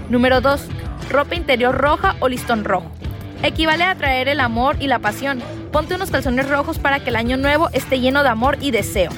Número 0.09 0.39
2 0.39 0.69
ropa 1.09 1.35
interior 1.35 1.75
roja 1.75 2.15
o 2.19 2.29
listón 2.29 2.63
rojo. 2.63 2.91
Equivale 3.43 3.83
a 3.83 3.95
traer 3.95 4.27
el 4.27 4.39
amor 4.39 4.77
y 4.79 4.87
la 4.87 4.99
pasión. 4.99 5.41
Ponte 5.71 5.95
unos 5.95 6.11
calzones 6.11 6.49
rojos 6.49 6.79
para 6.79 6.99
que 6.99 7.09
el 7.09 7.15
año 7.15 7.37
nuevo 7.37 7.69
esté 7.71 7.99
lleno 7.99 8.23
de 8.23 8.29
amor 8.29 8.57
y 8.61 8.71
deseo. 8.71 9.11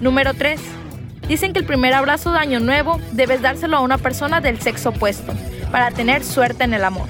Número 0.00 0.34
3. 0.34 0.60
Dicen 1.28 1.52
que 1.52 1.58
el 1.58 1.66
primer 1.66 1.94
abrazo 1.94 2.32
de 2.32 2.38
año 2.38 2.60
nuevo 2.60 3.00
debes 3.12 3.42
dárselo 3.42 3.76
a 3.76 3.80
una 3.80 3.98
persona 3.98 4.40
del 4.40 4.60
sexo 4.60 4.90
opuesto, 4.90 5.32
para 5.70 5.90
tener 5.90 6.24
suerte 6.24 6.64
en 6.64 6.74
el 6.74 6.84
amor. 6.84 7.08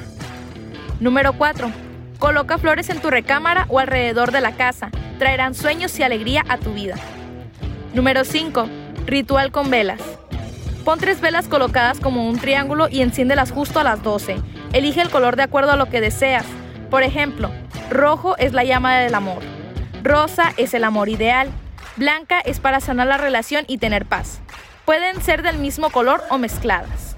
Número 1.00 1.33
4. 1.35 1.71
Coloca 2.19 2.59
flores 2.59 2.91
en 2.91 3.00
tu 3.00 3.11
recámara 3.11 3.67
o 3.69 3.79
alrededor 3.79 4.33
de 4.33 4.41
la 4.41 4.53
casa. 4.53 4.91
Traerán 5.19 5.55
sueños 5.55 5.97
y 5.99 6.03
alegría 6.03 6.45
a 6.49 6.59
tu 6.59 6.73
vida. 6.73 6.97
Número 7.95 8.25
5. 8.25 8.69
Ritual 9.07 9.53
con 9.53 9.71
velas. 9.71 10.00
Pon 10.88 10.99
tres 10.99 11.21
velas 11.21 11.49
colocadas 11.49 12.00
como 12.00 12.26
un 12.26 12.38
triángulo 12.38 12.88
y 12.88 13.02
enciéndelas 13.02 13.52
justo 13.52 13.78
a 13.78 13.85
las 13.85 14.02
12. 14.02 14.38
Elige 14.73 15.02
el 15.02 15.11
color 15.11 15.37
de 15.37 15.42
acuerdo 15.42 15.73
a 15.73 15.76
lo 15.76 15.90
que 15.90 16.00
deseas. 16.00 16.47
Por 16.88 17.02
ejemplo, 17.02 17.50
rojo 17.90 18.38
es 18.38 18.54
la 18.54 18.64
llama 18.64 18.97
del 18.97 19.14
amor. 19.14 19.42
Rosa 20.02 20.54
es 20.57 20.73
el 20.73 20.85
amor 20.85 21.11
ideal. 21.11 21.50
Blanca 21.97 22.40
es 22.40 22.59
para 22.59 22.80
sanar 22.80 23.07
la 23.07 23.18
relación 23.18 23.66
y 23.68 23.76
tener 23.76 24.07
paz. 24.07 24.40
Pueden 24.87 25.21
ser 25.21 25.42
del 25.42 25.59
mismo 25.59 25.90
color 25.90 26.23
o 26.30 26.38
mezcladas. 26.38 27.14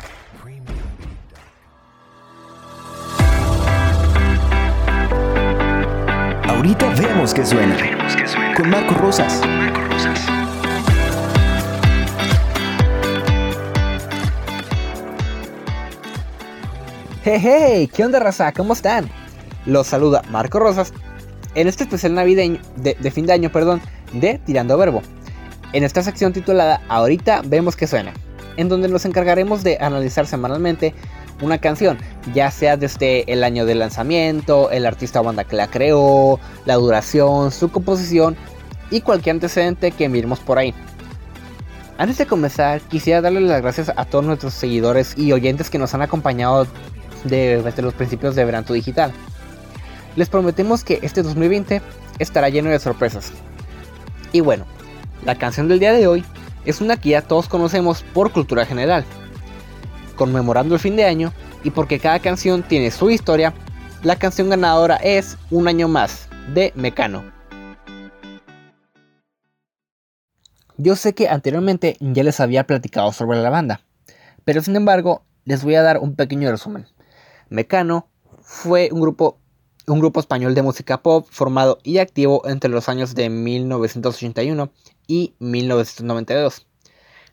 Ahorita 6.48 6.92
vemos 6.98 7.32
que 7.32 7.46
suena. 7.46 7.76
Con 8.56 8.68
Marco 8.68 8.94
Rosas. 8.94 9.40
Hey, 17.32 17.38
hey, 17.40 17.90
¿qué 17.94 18.04
onda 18.04 18.18
raza? 18.18 18.50
¿Cómo 18.50 18.72
están? 18.72 19.08
Los 19.64 19.86
saluda 19.86 20.20
Marco 20.30 20.58
Rosas 20.58 20.92
en 21.54 21.68
este 21.68 21.84
especial 21.84 22.12
navideño, 22.14 22.60
de, 22.74 23.10
fin 23.12 23.24
de 23.24 23.32
año, 23.32 23.52
perdón, 23.52 23.80
de 24.12 24.38
Tirando 24.38 24.76
Verbo. 24.76 25.00
En 25.72 25.84
esta 25.84 26.02
sección 26.02 26.32
titulada 26.32 26.82
Ahorita 26.88 27.42
vemos 27.44 27.76
que 27.76 27.86
suena, 27.86 28.12
en 28.56 28.68
donde 28.68 28.88
nos 28.88 29.04
encargaremos 29.04 29.62
de 29.62 29.78
analizar 29.80 30.26
semanalmente 30.26 30.92
una 31.40 31.58
canción, 31.58 31.98
ya 32.34 32.50
sea 32.50 32.76
desde 32.76 33.32
el 33.32 33.44
año 33.44 33.64
de 33.64 33.76
lanzamiento, 33.76 34.68
el 34.72 34.84
artista 34.84 35.20
o 35.20 35.22
banda 35.22 35.44
que 35.44 35.54
la 35.54 35.68
creó, 35.68 36.40
la 36.64 36.74
duración, 36.74 37.52
su 37.52 37.70
composición 37.70 38.36
y 38.90 39.02
cualquier 39.02 39.36
antecedente 39.36 39.92
que 39.92 40.08
miremos 40.08 40.40
por 40.40 40.58
ahí. 40.58 40.74
Antes 41.96 42.18
de 42.18 42.26
comenzar, 42.26 42.80
quisiera 42.80 43.20
darle 43.20 43.42
las 43.42 43.62
gracias 43.62 43.92
a 43.94 44.04
todos 44.04 44.24
nuestros 44.24 44.52
seguidores 44.52 45.16
y 45.16 45.30
oyentes 45.30 45.70
que 45.70 45.78
nos 45.78 45.94
han 45.94 46.02
acompañado 46.02 46.66
desde 47.24 47.82
los 47.82 47.94
principios 47.94 48.34
de 48.34 48.44
Veranto 48.44 48.72
Digital. 48.72 49.12
Les 50.16 50.28
prometemos 50.28 50.84
que 50.84 50.98
este 51.02 51.22
2020 51.22 51.82
estará 52.18 52.48
lleno 52.48 52.70
de 52.70 52.78
sorpresas. 52.78 53.32
Y 54.32 54.40
bueno, 54.40 54.66
la 55.24 55.36
canción 55.36 55.68
del 55.68 55.80
día 55.80 55.92
de 55.92 56.06
hoy 56.06 56.24
es 56.64 56.80
una 56.80 56.96
que 56.96 57.10
ya 57.10 57.22
todos 57.22 57.48
conocemos 57.48 58.02
por 58.02 58.32
cultura 58.32 58.66
general. 58.66 59.04
Conmemorando 60.16 60.74
el 60.74 60.80
fin 60.80 60.96
de 60.96 61.04
año 61.04 61.32
y 61.64 61.70
porque 61.70 61.98
cada 61.98 62.18
canción 62.20 62.62
tiene 62.62 62.90
su 62.90 63.10
historia, 63.10 63.54
la 64.02 64.16
canción 64.16 64.48
ganadora 64.48 64.96
es 64.96 65.36
Un 65.50 65.68
año 65.68 65.88
más 65.88 66.28
de 66.54 66.72
Mecano. 66.74 67.24
Yo 70.76 70.96
sé 70.96 71.14
que 71.14 71.28
anteriormente 71.28 71.96
ya 72.00 72.24
les 72.24 72.40
había 72.40 72.66
platicado 72.66 73.12
sobre 73.12 73.42
la 73.42 73.50
banda, 73.50 73.82
pero 74.44 74.62
sin 74.62 74.76
embargo 74.76 75.22
les 75.44 75.62
voy 75.62 75.74
a 75.74 75.82
dar 75.82 75.98
un 75.98 76.16
pequeño 76.16 76.50
resumen. 76.50 76.86
Mecano 77.50 78.08
fue 78.40 78.90
un 78.92 79.00
grupo, 79.00 79.38
un 79.88 79.98
grupo 79.98 80.20
español 80.20 80.54
de 80.54 80.62
música 80.62 81.02
pop 81.02 81.26
formado 81.28 81.78
y 81.82 81.98
activo 81.98 82.42
entre 82.46 82.70
los 82.70 82.88
años 82.88 83.16
de 83.16 83.28
1981 83.28 84.70
y 85.08 85.34
1992. 85.40 86.66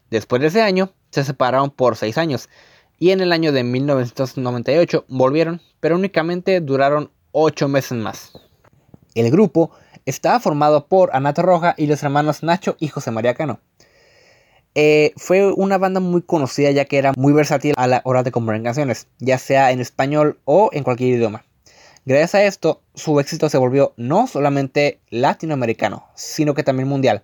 Después 0.10 0.42
de 0.42 0.48
ese 0.48 0.64
año 0.64 0.92
se 1.12 1.24
separaron 1.24 1.70
por 1.70 1.96
6 1.96 2.18
años 2.18 2.50
y 2.98 3.12
en 3.12 3.22
el 3.22 3.32
año 3.32 3.52
de 3.52 3.64
1998 3.64 5.06
volvieron, 5.08 5.62
pero 5.80 5.96
únicamente 5.96 6.62
duraron 6.62 7.12
8 7.32 7.68
meses 7.68 7.98
más. 8.00 8.32
El 9.14 9.30
grupo 9.30 9.70
estaba 10.08 10.40
formado 10.40 10.88
por 10.88 11.16
Anato 11.16 11.44
Roja 11.44 11.76
y 11.78 11.86
los 11.86 12.02
hermanos 12.02 12.42
Nacho 12.42 12.76
y 12.80 12.88
José 12.88 13.12
María 13.12 13.36
Cano. 13.36 13.60
Eh, 14.79 15.12
fue 15.17 15.51
una 15.53 15.79
banda 15.79 16.00
muy 16.00 16.22
conocida 16.22 16.69
ya 16.69 16.86
que 16.86 17.00
era 17.00 17.12
muy 17.17 17.34
versátil 17.34 17.74
a 17.77 17.88
la 17.88 18.01
hora 18.03 18.22
de 18.22 18.29
componer 18.29 18.62
canciones, 18.62 19.07
ya 19.17 19.39
sea 19.39 19.72
en 19.72 19.79
español 19.79 20.39
o 20.46 20.69
en 20.72 20.84
cualquier 20.84 21.15
idioma. 21.15 21.43
Gracias 22.05 22.36
a 22.36 22.43
esto, 22.43 22.84
su 22.93 23.19
éxito 23.19 23.50
se 23.50 23.57
volvió 23.57 23.96
no 23.98 24.27
solamente 24.27 25.00
latinoamericano, 25.10 26.05
sino 26.13 26.53
que 26.53 26.62
también 26.62 26.88
mundial, 26.88 27.24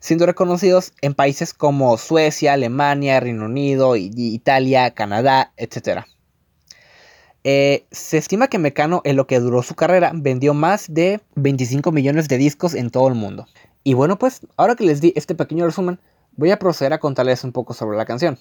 siendo 0.00 0.24
reconocidos 0.24 0.94
en 1.02 1.12
países 1.12 1.52
como 1.52 1.98
Suecia, 1.98 2.54
Alemania, 2.54 3.20
Reino 3.20 3.44
Unido, 3.44 3.94
Italia, 3.96 4.92
Canadá, 4.92 5.52
etc. 5.58 6.06
Eh, 7.44 7.84
se 7.90 8.16
estima 8.16 8.48
que 8.48 8.58
Mecano 8.58 9.02
en 9.04 9.16
lo 9.16 9.26
que 9.26 9.38
duró 9.38 9.62
su 9.62 9.74
carrera 9.74 10.12
vendió 10.14 10.54
más 10.54 10.86
de 10.88 11.20
25 11.34 11.92
millones 11.92 12.26
de 12.28 12.38
discos 12.38 12.72
en 12.72 12.88
todo 12.88 13.08
el 13.08 13.14
mundo. 13.16 13.46
Y 13.84 13.92
bueno 13.92 14.18
pues, 14.18 14.40
ahora 14.56 14.76
que 14.76 14.84
les 14.84 15.02
di 15.02 15.12
este 15.14 15.34
pequeño 15.34 15.66
resumen, 15.66 16.00
voy 16.36 16.50
a 16.50 16.58
proceder 16.58 16.92
a 16.92 17.00
contarles 17.00 17.44
un 17.44 17.52
poco 17.52 17.74
sobre 17.74 17.96
la 17.96 18.04
canción. 18.04 18.38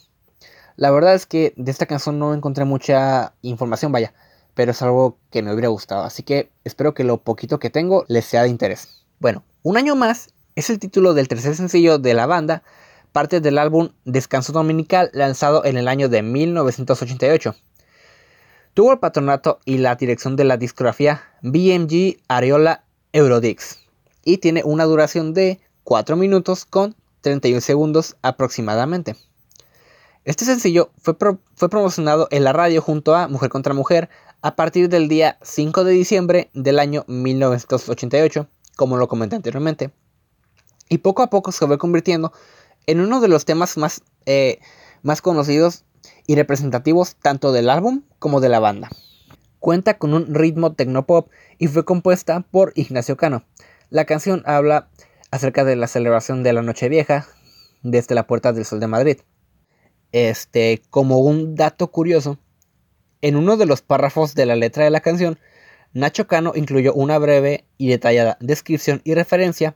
La 0.75 0.91
verdad 0.91 1.15
es 1.15 1.25
que 1.25 1.53
de 1.55 1.71
esta 1.71 1.85
canción 1.85 2.19
no 2.19 2.33
encontré 2.33 2.65
mucha 2.65 3.33
información, 3.41 3.91
vaya, 3.91 4.13
pero 4.53 4.71
es 4.71 4.81
algo 4.81 5.17
que 5.31 5.41
me 5.41 5.53
hubiera 5.53 5.69
gustado, 5.69 6.03
así 6.03 6.23
que 6.23 6.51
espero 6.63 6.93
que 6.93 7.03
lo 7.03 7.17
poquito 7.17 7.59
que 7.59 7.69
tengo 7.69 8.05
les 8.07 8.25
sea 8.25 8.43
de 8.43 8.49
interés. 8.49 9.05
Bueno, 9.19 9.43
un 9.63 9.77
año 9.77 9.95
más 9.95 10.29
es 10.55 10.69
el 10.69 10.79
título 10.79 11.13
del 11.13 11.27
tercer 11.27 11.55
sencillo 11.55 11.97
de 11.97 12.13
la 12.13 12.25
banda, 12.25 12.63
parte 13.11 13.39
del 13.39 13.57
álbum 13.57 13.89
Descanso 14.03 14.51
Dominical 14.51 15.09
lanzado 15.13 15.63
en 15.63 15.77
el 15.77 15.87
año 15.87 16.09
de 16.09 16.21
1988. 16.21 17.55
Tuvo 18.73 18.91
el 18.91 18.99
patronato 18.99 19.59
y 19.63 19.77
la 19.77 19.95
dirección 19.95 20.35
de 20.35 20.43
la 20.43 20.57
discografía 20.57 21.23
BMG 21.41 22.17
Areola 22.27 22.83
Eurodix 23.13 23.79
y 24.25 24.39
tiene 24.39 24.63
una 24.65 24.83
duración 24.83 25.33
de 25.33 25.61
4 25.85 26.17
minutos 26.17 26.65
con 26.65 26.95
31 27.25 27.59
segundos 27.59 28.17
aproximadamente. 28.21 29.15
Este 30.25 30.45
sencillo 30.45 30.91
fue, 31.01 31.15
fue, 31.55 31.69
promocionado 31.69 32.27
en 32.29 32.43
la 32.43 32.53
radio 32.53 32.83
junto 32.83 33.15
a 33.15 33.27
Mujer 33.27 33.49
contra 33.49 33.73
Mujer 33.73 34.09
a 34.43 34.55
partir 34.55 34.89
del 34.89 35.07
día 35.07 35.39
5 35.41 35.83
de 35.83 35.91
diciembre 35.91 36.51
del 36.53 36.77
año 36.77 37.03
1988, 37.07 38.47
como 38.75 38.97
lo 38.97 39.07
comenté 39.07 39.35
anteriormente, 39.35 39.91
y 40.87 40.99
poco 40.99 41.23
a 41.23 41.31
poco 41.31 41.51
se 41.51 41.65
fue 41.65 41.79
convirtiendo 41.79 42.31
en 42.85 42.99
uno 43.01 43.19
de 43.21 43.27
los 43.27 43.43
temas 43.43 43.75
más, 43.77 44.03
eh, 44.27 44.59
más 45.01 45.23
conocidos 45.23 45.83
y 46.27 46.35
representativos 46.35 47.15
tanto 47.15 47.51
del 47.51 47.71
álbum 47.71 48.03
como 48.19 48.39
de 48.39 48.49
la 48.49 48.59
banda. 48.59 48.89
Cuenta 49.59 49.97
con 49.97 50.13
un 50.13 50.35
ritmo 50.35 50.73
tecnopop 50.73 51.29
y 51.57 51.69
fue 51.69 51.85
compuesta 51.85 52.41
por 52.51 52.71
Ignacio 52.75 53.17
Cano. 53.17 53.45
La 53.89 54.05
canción 54.05 54.43
habla 54.45 54.89
acerca 55.35 55.65
de 55.65 55.75
la 55.75 55.87
celebración 55.87 56.43
de 56.43 56.53
la 56.53 56.61
Nochevieja 56.61 57.27
desde 57.83 58.15
la 58.15 58.25
Puerta 58.25 58.53
del 58.53 58.65
Sol 58.65 58.79
de 58.79 58.87
Madrid. 58.87 59.17
Este, 60.11 60.81
como 60.89 61.19
un 61.19 61.55
dato 61.55 61.91
curioso, 61.91 62.39
en 63.21 63.35
uno 63.35 63.57
de 63.57 63.65
los 63.65 63.81
párrafos 63.81 64.33
de 64.33 64.45
la 64.45 64.55
letra 64.55 64.85
de 64.85 64.89
la 64.89 65.01
canción, 65.01 65.37
Nacho 65.93 66.27
Cano 66.27 66.53
incluyó 66.55 66.93
una 66.93 67.17
breve 67.17 67.65
y 67.77 67.89
detallada 67.89 68.37
descripción 68.39 69.01
y 69.03 69.13
referencia 69.13 69.75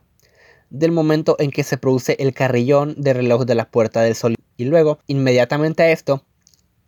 del 0.70 0.92
momento 0.92 1.36
en 1.38 1.50
que 1.50 1.62
se 1.62 1.76
produce 1.76 2.16
el 2.20 2.32
carrillón 2.32 2.94
de 2.96 3.12
reloj 3.12 3.44
de 3.44 3.54
la 3.54 3.70
Puerta 3.70 4.00
del 4.00 4.14
Sol 4.14 4.36
y 4.56 4.64
luego, 4.64 4.98
inmediatamente 5.08 5.82
a 5.82 5.90
esto, 5.90 6.24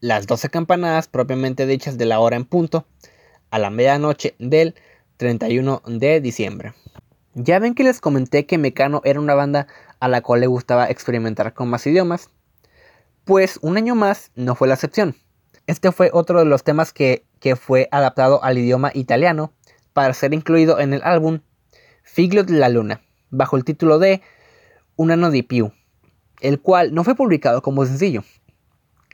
las 0.01 0.27
12 0.27 0.49
campanadas 0.49 1.09
propiamente 1.09 1.67
dichas 1.67 1.99
de 1.99 2.07
la 2.07 2.21
hora 2.21 2.37
en 2.37 2.45
punto 2.45 2.87
a 3.51 3.59
la 3.59 3.71
medianoche 3.71 4.35
del 4.39 4.75
31 5.19 5.83
de 5.87 6.21
diciembre. 6.21 6.75
Ya 7.35 7.59
ven 7.59 7.75
que 7.75 7.85
les 7.85 8.01
comenté 8.01 8.45
que 8.45 8.59
Mecano 8.59 9.01
era 9.05 9.19
una 9.19 9.35
banda 9.35 9.67
a 10.01 10.09
la 10.09 10.21
cual 10.21 10.41
le 10.41 10.47
gustaba 10.47 10.91
experimentar 10.91 11.55
con 11.55 11.69
más 11.69 11.87
idiomas. 11.87 12.29
Pues 13.25 13.59
un 13.63 13.77
año 13.79 13.95
más 13.95 14.31
no 14.35 14.55
fue 14.55 14.69
la 14.69 14.75
excepción. 14.75 15.17
Este 15.67 15.93
fue 15.93 16.11
otro 16.13 16.41
de 16.41 16.45
los 16.45 16.63
temas 16.63 16.93
que, 16.93 17.25
que 17.41 17.57
fue 17.57 17.89
adaptado 17.91 18.43
al 18.45 18.59
idioma 18.59 18.91
italiano 18.95 19.53
para 19.93 20.13
ser 20.13 20.35
incluido 20.35 20.79
en 20.79 20.93
el 20.93 21.03
álbum 21.05 21.41
Figlio 22.03 22.45
de 22.45 22.55
la 22.55 22.69
Luna, 22.69 23.01
bajo 23.31 23.57
el 23.57 23.65
título 23.65 23.99
de 23.99 24.21
Un 24.97 25.11
anno 25.11 25.31
di 25.31 25.43
più, 25.43 25.73
el 26.41 26.61
cual 26.61 26.93
no 26.93 27.05
fue 27.05 27.15
publicado 27.15 27.63
como 27.63 27.87
sencillo, 27.87 28.25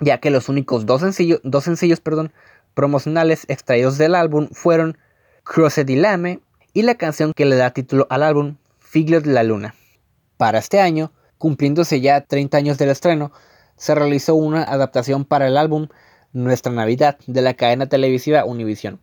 ya 0.01 0.19
que 0.19 0.31
los 0.31 0.49
únicos 0.49 0.87
dos, 0.87 1.03
sencillos, 1.03 1.41
dos 1.45 1.65
sencillos 1.65 2.01
perdón, 2.01 2.33
promocionales 2.75 3.45
extraídos 3.49 3.99
del 3.99 4.15
álbum 4.15 4.49
fueron 4.53 4.97
Croce 5.45 5.85
di 5.85 5.97
Lame 5.97 6.41
y 6.79 6.83
la 6.83 6.95
canción 6.95 7.33
que 7.35 7.45
le 7.45 7.57
da 7.57 7.73
título 7.73 8.07
al 8.09 8.23
álbum, 8.23 8.55
Figlio 8.79 9.21
de 9.21 9.33
la 9.33 9.43
Luna. 9.43 9.75
Para 10.37 10.61
este 10.61 10.79
año, 10.79 11.11
cumpliéndose 11.37 12.01
ya 12.01 12.21
30 12.21 12.57
años 12.57 12.79
del 12.79 12.91
estreno, 12.91 13.33
se 13.75 13.97
realizó 13.97 14.37
una 14.37 14.63
adaptación 14.63 15.25
para 15.25 15.49
el 15.49 15.57
álbum 15.57 15.89
Nuestra 16.33 16.71
Navidad 16.71 17.19
de 17.27 17.43
la 17.43 17.55
cadena 17.55 17.89
televisiva 17.89 18.45
Univision, 18.45 19.01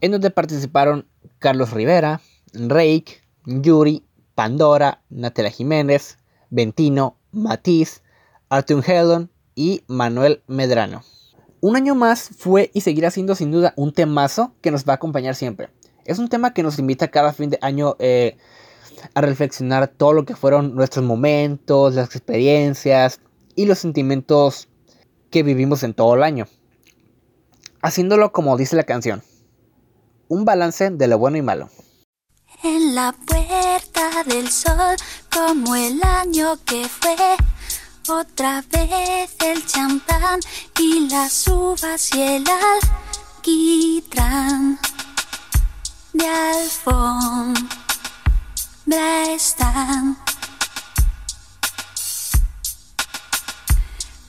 en 0.00 0.12
donde 0.12 0.30
participaron 0.30 1.06
Carlos 1.38 1.72
Rivera, 1.72 2.22
Rake, 2.54 3.20
Yuri, 3.44 4.06
Pandora, 4.34 5.02
Natalia 5.10 5.50
Jiménez, 5.50 6.16
Ventino, 6.48 7.18
Matiz, 7.30 8.02
Arthur 8.48 8.82
Hellon 8.86 9.30
y 9.54 9.84
Manuel 9.86 10.42
Medrano. 10.46 11.02
Un 11.60 11.76
año 11.76 11.94
más 11.94 12.30
fue 12.38 12.70
y 12.72 12.80
seguirá 12.80 13.10
siendo 13.10 13.34
sin 13.34 13.50
duda 13.50 13.74
un 13.76 13.92
temazo 13.92 14.54
que 14.62 14.70
nos 14.70 14.88
va 14.88 14.94
a 14.94 14.96
acompañar 14.96 15.34
siempre. 15.34 15.68
Es 16.04 16.18
un 16.18 16.28
tema 16.28 16.52
que 16.52 16.62
nos 16.62 16.78
invita 16.78 17.08
cada 17.08 17.32
fin 17.32 17.50
de 17.50 17.58
año 17.62 17.96
eh, 17.98 18.36
a 19.14 19.20
reflexionar 19.20 19.88
todo 19.88 20.12
lo 20.12 20.24
que 20.24 20.34
fueron 20.34 20.74
nuestros 20.74 21.04
momentos, 21.04 21.94
las 21.94 22.14
experiencias 22.14 23.20
y 23.54 23.66
los 23.66 23.78
sentimientos 23.78 24.68
que 25.30 25.42
vivimos 25.42 25.82
en 25.82 25.94
todo 25.94 26.14
el 26.14 26.22
año. 26.22 26.46
Haciéndolo 27.82 28.32
como 28.32 28.56
dice 28.56 28.76
la 28.76 28.84
canción. 28.84 29.22
Un 30.28 30.44
balance 30.44 30.90
de 30.90 31.08
lo 31.08 31.18
bueno 31.18 31.36
y 31.36 31.42
malo. 31.42 31.68
En 32.64 32.94
la 32.94 33.12
puerta 33.26 34.22
del 34.24 34.48
sol, 34.48 34.96
como 35.32 35.74
el 35.74 36.00
año 36.02 36.58
que 36.64 36.88
fue, 36.88 37.16
otra 38.08 38.64
vez 38.70 39.34
el 39.40 39.66
champán 39.66 40.40
y 40.78 41.08
las 41.08 41.48
uvas 41.48 42.14
y 42.14 42.22
el 42.22 42.44
alquitrán. 43.38 44.78
De 46.12 46.28
alfombra 46.28 47.64
están. 49.30 50.16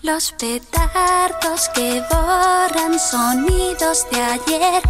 Los 0.02 0.34
petardos 0.34 1.70
que 1.74 2.04
borran 2.10 3.00
sonidos 3.00 4.06
de 4.12 4.22
ayer 4.22 4.84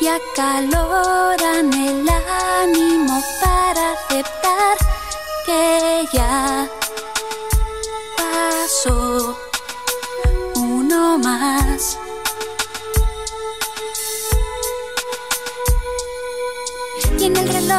y 0.00 0.08
acaloran 0.08 1.72
el 1.72 2.08
ánimo 2.62 3.22
para 3.42 3.92
aceptar 3.92 4.78
que 5.44 6.08
ya 6.12 6.66
pasó 8.16 9.38
uno 10.54 11.18
más. 11.18 11.65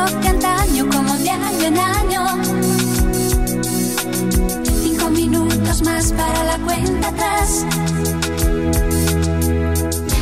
De 0.06 0.28
antaño, 0.28 0.88
como 0.90 1.16
de 1.18 1.30
año 1.30 1.66
en 1.66 1.78
año, 1.78 2.26
cinco 4.84 5.10
minutos 5.10 5.82
más 5.82 6.14
para 6.14 6.44
la 6.44 6.58
cuenta 6.60 7.08
atrás. 7.10 7.66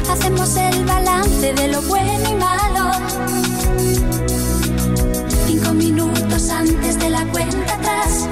Hacemos 0.10 0.56
el 0.56 0.86
balance 0.86 1.54
de 1.54 1.68
lo 1.68 1.82
bueno 1.84 2.30
y 2.30 2.36
malo. 2.36 2.92
Cinco 5.46 5.74
minutos 5.74 6.50
antes 6.50 6.98
de 7.00 7.10
la 7.10 7.26
cuenta 7.26 7.74
atrás. 7.76 8.30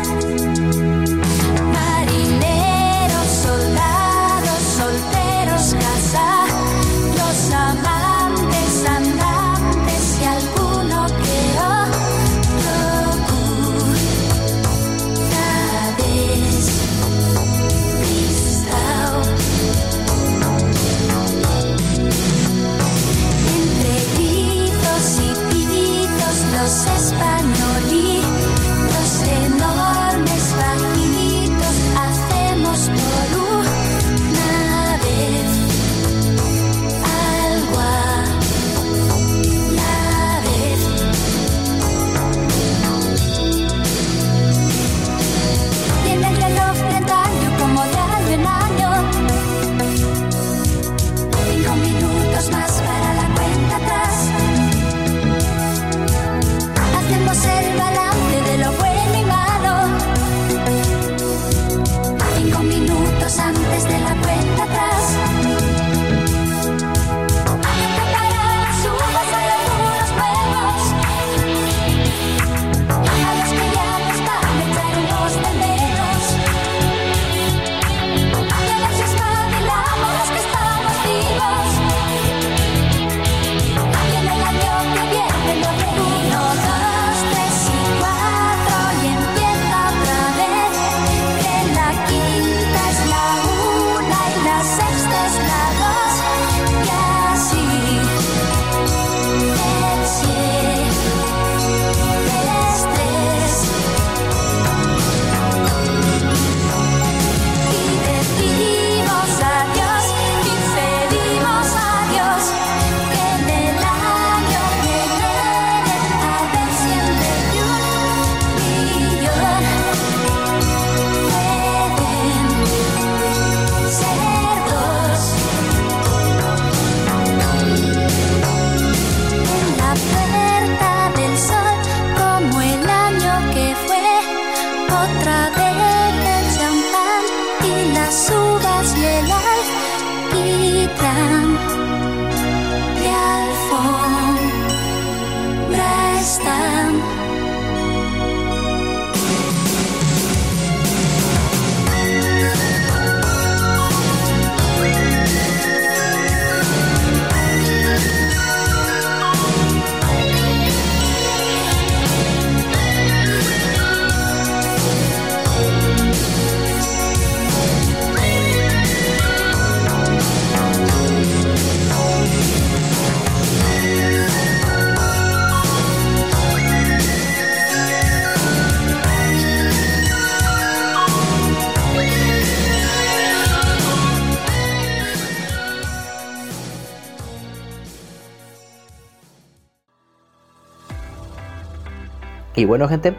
Y 192.63 192.65
bueno 192.65 192.87
gente, 192.87 193.13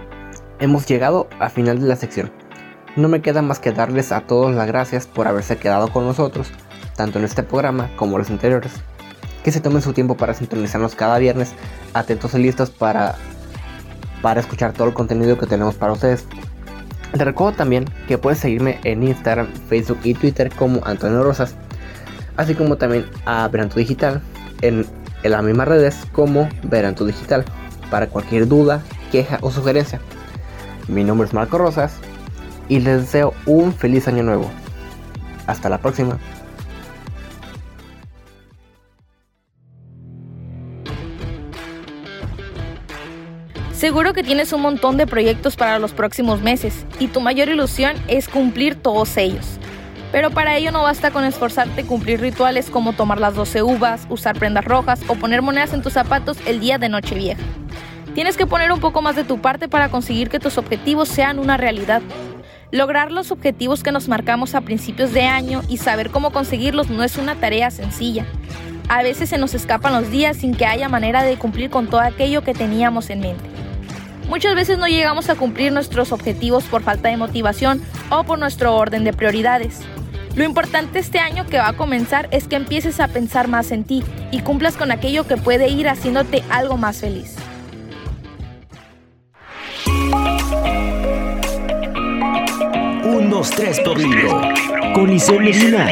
hemos 0.59 0.87
llegado 0.87 1.29
al 1.39 1.51
final 1.51 1.79
de 1.79 1.87
la 1.87 1.97
sección. 1.97 2.33
No 2.97 3.11
me 3.11 3.21
queda 3.21 3.43
más 3.43 3.59
que 3.59 3.73
darles 3.73 4.11
a 4.11 4.23
todos 4.23 4.55
las 4.55 4.67
gracias 4.67 5.07
por 5.07 5.29
haberse 5.29 5.59
quedado 5.59 5.89
con 5.89 6.07
nosotros, 6.07 6.49
tanto 6.97 7.19
en 7.19 7.27
este 7.27 7.43
programa 7.43 7.91
como 7.97 8.17
los 8.17 8.31
anteriores. 8.31 8.73
Que 9.43 9.53
se 9.53 9.61
tomen 9.61 9.83
su 9.83 9.93
tiempo 9.93 10.17
para 10.17 10.33
sintonizarnos 10.33 10.95
cada 10.95 11.19
viernes, 11.19 11.53
atentos 11.93 12.33
y 12.33 12.39
listos 12.39 12.71
para, 12.71 13.17
para 14.23 14.41
escuchar 14.41 14.73
todo 14.73 14.89
el 14.89 14.95
contenido 14.95 15.37
que 15.37 15.45
tenemos 15.45 15.75
para 15.75 15.93
ustedes. 15.93 16.25
Te 17.13 17.23
recuerdo 17.23 17.55
también 17.55 17.85
que 18.09 18.17
puedes 18.17 18.39
seguirme 18.39 18.81
en 18.85 19.03
Instagram, 19.03 19.49
Facebook 19.69 19.99
y 20.05 20.15
Twitter 20.15 20.51
como 20.57 20.81
Antonio 20.87 21.23
Rosas, 21.23 21.55
así 22.39 22.55
como 22.55 22.77
también 22.79 23.05
a 23.27 23.47
Veranto 23.49 23.79
Digital 23.79 24.23
en, 24.63 24.87
en 25.23 25.31
las 25.31 25.43
mismas 25.43 25.69
redes 25.69 25.99
como 26.13 26.49
Veranto 26.63 27.05
Digital 27.05 27.45
para 27.91 28.07
cualquier 28.07 28.49
duda, 28.49 28.83
queja 29.11 29.38
o 29.40 29.51
sugerencia. 29.51 30.01
Mi 30.88 31.05
nombre 31.05 31.27
es 31.27 31.35
Marco 31.35 31.59
Rosas 31.59 31.97
y 32.69 32.81
les 32.81 33.03
deseo 33.03 33.35
un 33.47 33.73
feliz 33.73 34.09
año 34.09 34.23
nuevo. 34.23 34.51
Hasta 35.47 35.69
la 35.69 35.79
próxima. 35.79 36.19
Seguro 43.73 44.14
que 44.14 44.23
tienes 44.23 44.53
un 44.55 44.62
montón 44.62 44.97
de 44.97 45.07
proyectos 45.07 45.57
para 45.57 45.79
los 45.79 45.93
próximos 45.93 46.40
meses 46.40 46.87
y 47.01 47.09
tu 47.09 47.21
mayor 47.21 47.49
ilusión 47.49 47.97
es 48.09 48.29
cumplir 48.29 48.77
todos 48.77 49.17
ellos. 49.19 49.59
Pero 50.11 50.31
para 50.31 50.57
ello 50.57 50.71
no 50.71 50.85
basta 50.85 51.11
con 51.11 51.25
esforzarte 51.25 51.85
cumplir 51.85 52.21
rituales 52.21 52.71
como 52.71 52.93
tomar 52.93 53.21
las 53.21 53.35
12 53.35 53.62
uvas, 53.62 54.07
usar 54.09 54.38
prendas 54.38 54.64
rojas 54.64 55.01
o 55.09 55.17
poner 55.17 55.43
monedas 55.43 55.75
en 55.75 55.83
tus 55.83 55.93
zapatos 55.93 56.38
el 56.47 56.61
día 56.61 56.79
de 56.79 56.88
Nochevieja. 56.88 57.43
Tienes 58.14 58.37
que 58.37 58.46
poner 58.46 58.70
un 58.70 58.79
poco 58.79 59.03
más 59.03 59.16
de 59.16 59.24
tu 59.24 59.40
parte 59.40 59.66
para 59.68 59.88
conseguir 59.88 60.29
que 60.29 60.38
tus 60.38 60.57
objetivos 60.57 61.09
sean 61.09 61.40
una 61.40 61.57
realidad. 61.57 62.00
Lograr 62.70 63.11
los 63.11 63.33
objetivos 63.33 63.83
que 63.83 63.90
nos 63.90 64.07
marcamos 64.07 64.55
a 64.55 64.61
principios 64.61 65.12
de 65.12 65.22
año 65.22 65.62
y 65.68 65.79
saber 65.79 66.11
cómo 66.11 66.31
conseguirlos 66.31 66.90
no 66.90 67.03
es 67.03 67.16
una 67.16 67.35
tarea 67.35 67.72
sencilla. 67.72 68.24
A 68.88 69.03
veces 69.03 69.31
se 69.31 69.38
nos 69.38 69.53
escapan 69.55 69.94
los 69.94 70.12
días 70.12 70.37
sin 70.37 70.55
que 70.55 70.64
haya 70.64 70.88
manera 70.88 71.24
de 71.24 71.37
cumplir 71.37 71.70
con 71.70 71.88
todo 71.88 72.00
aquello 72.00 72.44
que 72.44 72.55
teníamos 72.55 73.11
en 73.11 73.18
mente. 73.18 73.44
Muchas 74.29 74.55
veces 74.55 74.79
no 74.79 74.87
llegamos 74.87 75.29
a 75.29 75.35
cumplir 75.35 75.72
nuestros 75.72 76.12
objetivos 76.12 76.64
por 76.64 76.83
falta 76.83 77.09
de 77.09 77.16
motivación 77.16 77.83
o 78.11 78.22
por 78.22 78.38
nuestro 78.38 78.77
orden 78.77 79.03
de 79.03 79.12
prioridades. 79.12 79.81
Lo 80.37 80.44
importante 80.44 81.00
este 81.00 81.18
año 81.18 81.46
que 81.46 81.59
va 81.59 81.68
a 81.68 81.77
comenzar 81.77 82.29
es 82.31 82.46
que 82.46 82.57
empieces 82.57 83.00
a 83.00 83.09
pensar 83.09 83.48
más 83.48 83.72
en 83.72 83.83
ti 83.83 84.05
y 84.31 84.40
cumplas 84.40 84.77
con 84.77 84.92
aquello 84.92 85.27
que 85.27 85.37
puede 85.37 85.68
ir 85.68 85.88
haciéndote 85.88 86.44
algo 86.48 86.77
más 86.77 86.98
feliz. 86.98 87.37
Un, 93.05 93.29
dos, 93.29 93.51
tres 93.51 93.81
por 93.81 93.99
libro. 93.99 94.40
Con 94.95 95.12
Isel 95.12 95.40
Medina. 95.40 95.87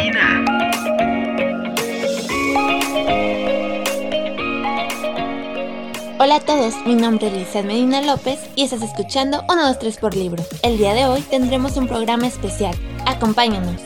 Hola 6.19 6.37
a 6.37 6.41
todos, 6.41 6.75
mi 6.87 6.95
nombre 6.95 7.27
es 7.27 7.35
Lizeth 7.35 7.67
Medina 7.67 8.01
López 8.01 8.39
y 8.57 8.63
estás 8.65 8.81
escuchando 8.81 9.43
1, 9.51 9.67
2, 9.69 9.79
3 9.79 9.97
por 9.99 10.17
libro. 10.17 10.43
El 10.63 10.79
día 10.79 10.95
de 10.95 11.05
hoy 11.05 11.21
tendremos 11.21 11.77
un 11.77 11.87
programa 11.87 12.27
especial. 12.27 12.75
Acompáñanos. 13.05 13.83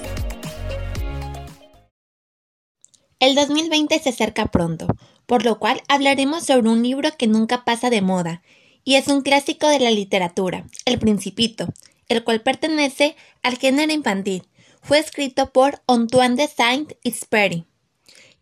El 3.19 3.35
2020 3.35 3.99
se 3.99 4.11
acerca 4.11 4.47
pronto, 4.47 4.87
por 5.27 5.45
lo 5.45 5.59
cual 5.59 5.83
hablaremos 5.89 6.45
sobre 6.45 6.69
un 6.69 6.85
libro 6.85 7.11
que 7.19 7.27
nunca 7.27 7.65
pasa 7.65 7.91
de 7.91 8.03
moda, 8.03 8.43
y 8.85 8.95
es 8.95 9.09
un 9.09 9.23
clásico 9.23 9.67
de 9.67 9.81
la 9.81 9.91
literatura, 9.91 10.65
El 10.85 11.01
Principito, 11.01 11.67
el 12.09 12.25
cual 12.25 12.43
pertenece 12.43 13.17
al 13.43 13.59
género 13.59 13.93
infantil. 13.93 14.45
Fue 14.83 14.99
escrito 14.99 15.51
por 15.51 15.83
Antoine 15.87 16.37
de 16.37 16.49
Saint-Exupéry 16.49 17.67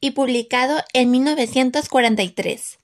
y 0.01 0.11
publicado 0.11 0.77
en 0.93 1.11
1943. 1.11 2.79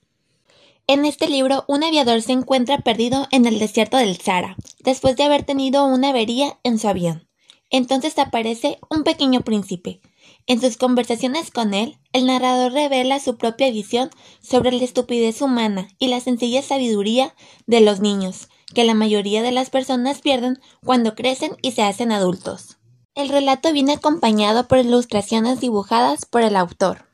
En 0.87 1.05
este 1.05 1.29
libro, 1.29 1.65
un 1.69 1.85
aviador 1.85 2.23
se 2.23 2.33
encuentra 2.33 2.79
perdido 2.79 3.29
en 3.31 3.47
el 3.47 3.59
desierto 3.59 3.97
del 3.97 4.17
Sahara, 4.21 4.57
después 4.81 5.17
de 5.17 5.25
haber 5.25 5.45
tenido 5.45 5.85
una 5.85 6.09
avería 6.09 6.59
en 6.65 6.79
su 6.79 6.89
avión. 6.89 7.29
Entonces 7.71 8.19
aparece 8.19 8.79
un 8.89 9.05
pequeño 9.05 9.43
príncipe. 9.43 10.01
En 10.47 10.61
sus 10.61 10.77
conversaciones 10.77 11.53
con 11.53 11.75
él, 11.75 11.99
el 12.13 12.27
narrador 12.27 12.73
revela 12.73 13.21
su 13.21 13.37
propia 13.37 13.71
visión 13.71 14.11
sobre 14.43 14.73
la 14.73 14.83
estupidez 14.83 15.43
humana 15.43 15.89
y 15.99 16.09
la 16.09 16.19
sencilla 16.19 16.63
sabiduría 16.63 17.35
de 17.67 17.81
los 17.81 18.01
niños, 18.01 18.49
que 18.75 18.85
la 18.85 18.95
mayoría 18.95 19.43
de 19.43 19.53
las 19.53 19.71
personas 19.71 20.21
pierden 20.21 20.61
cuando 20.85 21.15
crecen 21.15 21.57
y 21.63 21.73
se 21.73 21.83
hacen 21.83 22.13
adultos. 22.13 22.79
El 23.15 23.29
relato 23.29 23.73
viene 23.73 23.95
acompañado 23.95 24.69
por 24.69 24.79
ilustraciones 24.79 25.61
dibujadas 25.61 26.27
por 26.27 26.43
el 26.43 26.57
autor. 26.57 27.07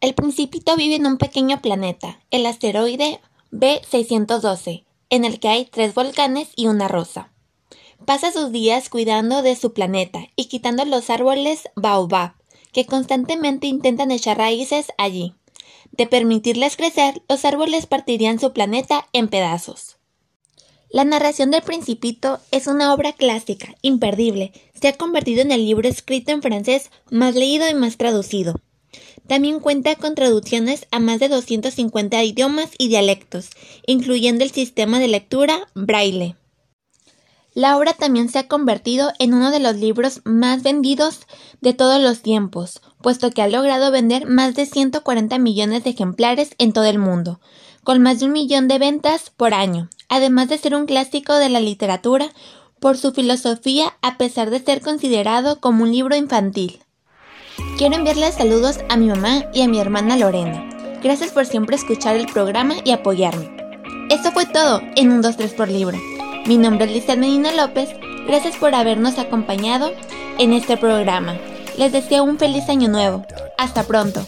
El 0.00 0.14
principito 0.14 0.74
vive 0.76 0.96
en 0.96 1.06
un 1.06 1.18
pequeño 1.18 1.60
planeta, 1.60 2.20
el 2.30 2.46
asteroide 2.46 3.20
B612, 3.52 4.84
en 5.10 5.24
el 5.24 5.38
que 5.38 5.48
hay 5.48 5.66
tres 5.66 5.94
volcanes 5.94 6.48
y 6.56 6.66
una 6.66 6.88
rosa. 6.88 7.32
Pasa 8.06 8.32
sus 8.32 8.50
días 8.50 8.88
cuidando 8.88 9.42
de 9.42 9.54
su 9.54 9.72
planeta 9.72 10.26
y 10.34 10.46
quitando 10.46 10.84
los 10.84 11.10
árboles 11.10 11.68
baobab, 11.76 12.34
que 12.72 12.86
constantemente 12.86 13.66
intentan 13.66 14.10
echar 14.10 14.38
raíces 14.38 14.86
allí. 14.98 15.34
De 15.92 16.06
permitirles 16.06 16.76
crecer, 16.76 17.22
los 17.28 17.44
árboles 17.44 17.86
partirían 17.86 18.40
su 18.40 18.52
planeta 18.52 19.06
en 19.12 19.28
pedazos. 19.28 19.91
La 20.92 21.04
narración 21.04 21.50
del 21.50 21.62
Principito 21.62 22.38
es 22.50 22.66
una 22.66 22.92
obra 22.92 23.14
clásica, 23.14 23.74
imperdible. 23.80 24.52
Se 24.78 24.88
ha 24.88 24.92
convertido 24.98 25.40
en 25.40 25.50
el 25.50 25.64
libro 25.64 25.88
escrito 25.88 26.32
en 26.32 26.42
francés 26.42 26.90
más 27.10 27.34
leído 27.34 27.66
y 27.66 27.72
más 27.72 27.96
traducido. 27.96 28.60
También 29.26 29.58
cuenta 29.60 29.94
con 29.94 30.14
traducciones 30.14 30.86
a 30.90 30.98
más 30.98 31.18
de 31.18 31.30
250 31.30 32.22
idiomas 32.22 32.72
y 32.76 32.88
dialectos, 32.88 33.48
incluyendo 33.86 34.44
el 34.44 34.50
sistema 34.50 34.98
de 34.98 35.08
lectura 35.08 35.66
braille. 35.74 36.36
La 37.54 37.78
obra 37.78 37.94
también 37.94 38.28
se 38.28 38.40
ha 38.40 38.48
convertido 38.48 39.12
en 39.18 39.32
uno 39.32 39.50
de 39.50 39.60
los 39.60 39.76
libros 39.76 40.20
más 40.24 40.62
vendidos 40.62 41.20
de 41.62 41.72
todos 41.72 42.02
los 42.02 42.20
tiempos, 42.20 42.82
puesto 43.00 43.30
que 43.30 43.40
ha 43.40 43.48
logrado 43.48 43.90
vender 43.90 44.26
más 44.26 44.54
de 44.54 44.66
140 44.66 45.38
millones 45.38 45.84
de 45.84 45.90
ejemplares 45.90 46.50
en 46.58 46.74
todo 46.74 46.84
el 46.84 46.98
mundo, 46.98 47.40
con 47.82 48.02
más 48.02 48.20
de 48.20 48.26
un 48.26 48.32
millón 48.32 48.68
de 48.68 48.78
ventas 48.78 49.30
por 49.30 49.54
año, 49.54 49.88
además 50.12 50.50
de 50.50 50.58
ser 50.58 50.74
un 50.74 50.84
clásico 50.84 51.36
de 51.36 51.48
la 51.48 51.58
literatura 51.58 52.28
por 52.80 52.98
su 52.98 53.12
filosofía 53.12 53.94
a 54.02 54.18
pesar 54.18 54.50
de 54.50 54.60
ser 54.60 54.82
considerado 54.82 55.58
como 55.58 55.84
un 55.84 55.90
libro 55.90 56.14
infantil. 56.14 56.80
Quiero 57.78 57.94
enviarles 57.94 58.34
saludos 58.34 58.80
a 58.90 58.98
mi 58.98 59.06
mamá 59.06 59.46
y 59.54 59.62
a 59.62 59.68
mi 59.68 59.80
hermana 59.80 60.18
Lorena. 60.18 60.68
Gracias 61.02 61.30
por 61.30 61.46
siempre 61.46 61.76
escuchar 61.76 62.16
el 62.16 62.26
programa 62.26 62.74
y 62.84 62.90
apoyarme. 62.90 63.56
Esto 64.10 64.32
fue 64.32 64.44
todo 64.44 64.82
en 64.96 65.12
un 65.12 65.22
2-3 65.22 65.56
por 65.56 65.70
libro. 65.70 65.96
Mi 66.46 66.58
nombre 66.58 66.84
es 66.84 66.92
Lisa 66.92 67.16
Medina 67.16 67.50
López. 67.54 67.88
Gracias 68.26 68.56
por 68.56 68.74
habernos 68.74 69.18
acompañado 69.18 69.92
en 70.36 70.52
este 70.52 70.76
programa. 70.76 71.38
Les 71.78 71.90
deseo 71.90 72.22
un 72.24 72.38
feliz 72.38 72.68
año 72.68 72.88
nuevo. 72.88 73.24
Hasta 73.56 73.84
pronto. 73.84 74.22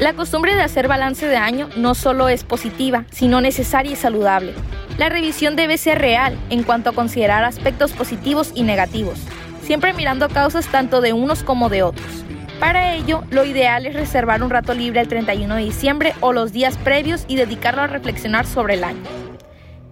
La 0.00 0.14
costumbre 0.14 0.54
de 0.54 0.62
hacer 0.62 0.88
balance 0.88 1.28
de 1.28 1.36
año 1.36 1.68
no 1.76 1.94
solo 1.94 2.30
es 2.30 2.42
positiva, 2.42 3.04
sino 3.10 3.42
necesaria 3.42 3.92
y 3.92 3.96
saludable. 3.96 4.54
La 4.96 5.10
revisión 5.10 5.56
debe 5.56 5.76
ser 5.76 5.98
real 5.98 6.38
en 6.48 6.62
cuanto 6.62 6.88
a 6.88 6.92
considerar 6.94 7.44
aspectos 7.44 7.92
positivos 7.92 8.50
y 8.54 8.62
negativos, 8.62 9.18
siempre 9.62 9.92
mirando 9.92 10.30
causas 10.30 10.68
tanto 10.68 11.02
de 11.02 11.12
unos 11.12 11.42
como 11.42 11.68
de 11.68 11.82
otros. 11.82 12.24
Para 12.60 12.94
ello, 12.94 13.24
lo 13.30 13.44
ideal 13.44 13.84
es 13.84 13.92
reservar 13.92 14.42
un 14.42 14.48
rato 14.48 14.72
libre 14.72 15.02
el 15.02 15.08
31 15.08 15.56
de 15.56 15.64
diciembre 15.64 16.14
o 16.20 16.32
los 16.32 16.50
días 16.50 16.78
previos 16.78 17.26
y 17.28 17.36
dedicarlo 17.36 17.82
a 17.82 17.86
reflexionar 17.86 18.46
sobre 18.46 18.74
el 18.74 18.84
año. 18.84 19.02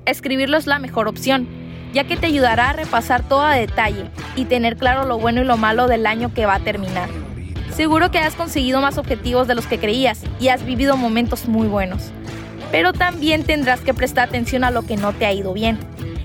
Escribirlo 0.07 0.57
es 0.57 0.67
la 0.67 0.79
mejor 0.79 1.07
opción, 1.09 1.47
ya 1.93 2.05
que 2.05 2.17
te 2.17 2.29
ayudará 2.29 2.71
a 2.71 2.73
repasar 2.73 3.29
todo 3.29 3.43
a 3.43 3.55
detalle 3.55 4.07
y 4.37 4.47
tener 4.47 4.79
claro 4.79 5.05
lo 5.05 5.19
bueno 5.19 5.43
y 5.43 5.45
lo 5.45 5.59
malo 5.59 5.87
del 5.87 6.07
año 6.07 6.33
que 6.33 6.47
va 6.47 6.55
a 6.55 6.61
terminar. 6.61 7.11
Seguro 7.79 8.11
que 8.11 8.19
has 8.19 8.35
conseguido 8.35 8.81
más 8.81 8.99
objetivos 8.99 9.47
de 9.47 9.55
los 9.55 9.69
que 9.69 9.79
creías 9.79 10.23
y 10.41 10.49
has 10.49 10.67
vivido 10.67 10.97
momentos 10.97 11.47
muy 11.47 11.69
buenos. 11.69 12.11
Pero 12.73 12.93
también 12.93 13.45
tendrás 13.45 13.83
que 13.83 13.95
prestar 13.95 14.27
atención 14.27 14.65
a 14.65 14.73
lo 14.73 14.83
que 14.83 14.97
no 14.97 15.13
te 15.13 15.27
ha 15.27 15.33
ido 15.33 15.53
bien, 15.53 15.79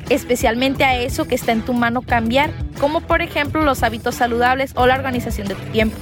especialmente 0.09 0.83
a 0.83 0.99
eso 0.99 1.25
que 1.25 1.35
está 1.35 1.51
en 1.51 1.61
tu 1.61 1.73
mano 1.73 2.01
cambiar, 2.01 2.49
como 2.79 3.01
por 3.01 3.21
ejemplo 3.21 3.61
los 3.61 3.83
hábitos 3.83 4.15
saludables 4.15 4.71
o 4.75 4.87
la 4.87 4.95
organización 4.95 5.47
de 5.47 5.53
tu 5.53 5.61
tiempo. 5.65 5.95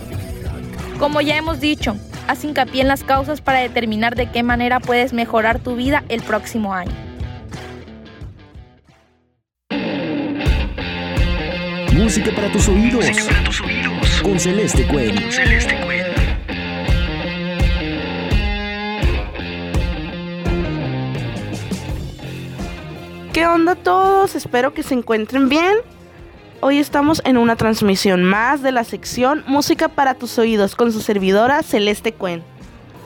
Como 0.98 1.20
ya 1.20 1.36
hemos 1.36 1.60
dicho, 1.60 1.98
haz 2.30 2.46
hincapié 2.46 2.84
en 2.84 2.88
las 2.88 3.04
causas 3.04 3.42
para 3.42 3.60
determinar 3.60 4.16
de 4.16 4.32
qué 4.32 4.44
manera 4.44 4.80
puedes 4.80 5.12
mejorar 5.12 5.60
tu 5.60 5.76
vida 5.76 6.06
el 6.08 6.22
próximo 6.22 6.74
año. 6.74 6.94
Música 11.92 12.32
para 12.34 12.50
tus 12.50 12.70
oídos. 12.70 13.06
Con 14.24 14.40
Celeste 14.40 14.86
Cuen. 14.88 15.16
¿Qué 23.34 23.48
onda 23.48 23.76
todos? 23.76 24.36
Espero 24.36 24.74
que 24.74 24.84
se 24.84 24.94
encuentren 24.94 25.50
bien. 25.50 25.78
Hoy 26.60 26.78
estamos 26.78 27.22
en 27.26 27.38
una 27.38 27.56
transmisión 27.56 28.24
más 28.24 28.62
de 28.62 28.72
la 28.72 28.84
sección 28.84 29.44
Música 29.48 29.90
para 29.90 30.14
tus 30.14 30.38
oídos 30.38 30.76
con 30.76 30.92
su 30.92 31.02
servidora 31.02 31.64
Celeste 31.64 32.14
Cuen. 32.14 32.44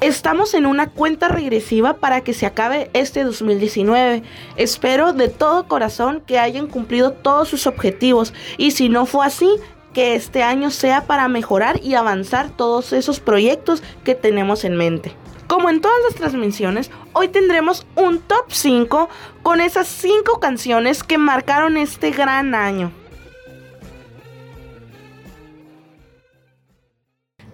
Estamos 0.01 0.53
en 0.53 0.65
una 0.65 0.89
cuenta 0.89 1.29
regresiva 1.29 1.95
para 1.95 2.21
que 2.21 2.33
se 2.33 2.45
acabe 2.45 2.89
este 2.93 3.23
2019. 3.23 4.23
Espero 4.57 5.13
de 5.13 5.29
todo 5.29 5.67
corazón 5.69 6.21
que 6.27 6.37
hayan 6.37 6.67
cumplido 6.67 7.13
todos 7.13 7.47
sus 7.47 7.65
objetivos 7.65 8.33
y 8.57 8.71
si 8.71 8.89
no 8.89 9.05
fue 9.05 9.25
así, 9.25 9.49
que 9.95 10.13
este 10.13 10.43
año 10.43 10.71
sea 10.71 11.07
para 11.07 11.29
mejorar 11.29 11.79
y 11.81 11.95
avanzar 11.95 12.49
todos 12.49 12.91
esos 12.91 13.21
proyectos 13.21 13.81
que 14.03 14.13
tenemos 14.13 14.65
en 14.65 14.75
mente. 14.75 15.15
Como 15.47 15.69
en 15.69 15.79
todas 15.79 15.97
las 16.03 16.15
transmisiones, 16.15 16.91
hoy 17.13 17.29
tendremos 17.29 17.87
un 17.95 18.19
top 18.19 18.45
5 18.49 19.07
con 19.41 19.61
esas 19.61 19.87
5 19.87 20.41
canciones 20.41 21.01
que 21.01 21.17
marcaron 21.17 21.77
este 21.77 22.11
gran 22.11 22.55
año. 22.55 22.91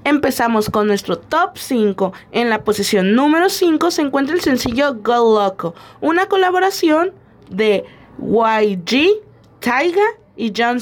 Empezamos 0.04 0.71
con 0.71 0.88
nuestro 0.88 1.19
top 1.19 1.60
5. 1.60 2.12
En 2.32 2.49
la 2.49 2.63
posición 2.63 3.13
número 3.13 3.49
5 3.49 3.91
se 3.91 4.01
encuentra 4.01 4.34
el 4.34 4.41
sencillo 4.41 4.95
Go 4.95 5.39
Loco, 5.39 5.75
una 5.99 6.25
colaboración 6.25 7.13
de 7.51 7.86
YG, 8.17 9.21
Taiga 9.60 10.01
y 10.36 10.51
John 10.58 10.80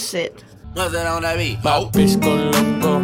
Sid. 0.76 1.64
My 1.64 1.80
bitch 1.92 2.22
go 2.22 2.36
loco. 2.36 3.00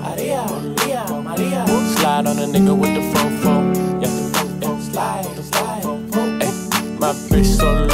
Maria, 0.00 0.44
Maria, 0.48 1.04
Maria. 1.22 1.66
Slide 1.96 2.26
on 2.26 2.38
a 2.38 2.46
nigga 2.46 2.76
with 2.76 2.94
the 2.94 3.00
fofo. 3.12 3.54
Yeah, 4.02 4.08
yeah. 4.60 4.80
slide, 4.80 5.24
slide. 5.44 5.84
Ay, 6.14 6.46
eh, 6.46 6.98
my 6.98 7.12
bitch 7.28 7.56
so 7.56 7.85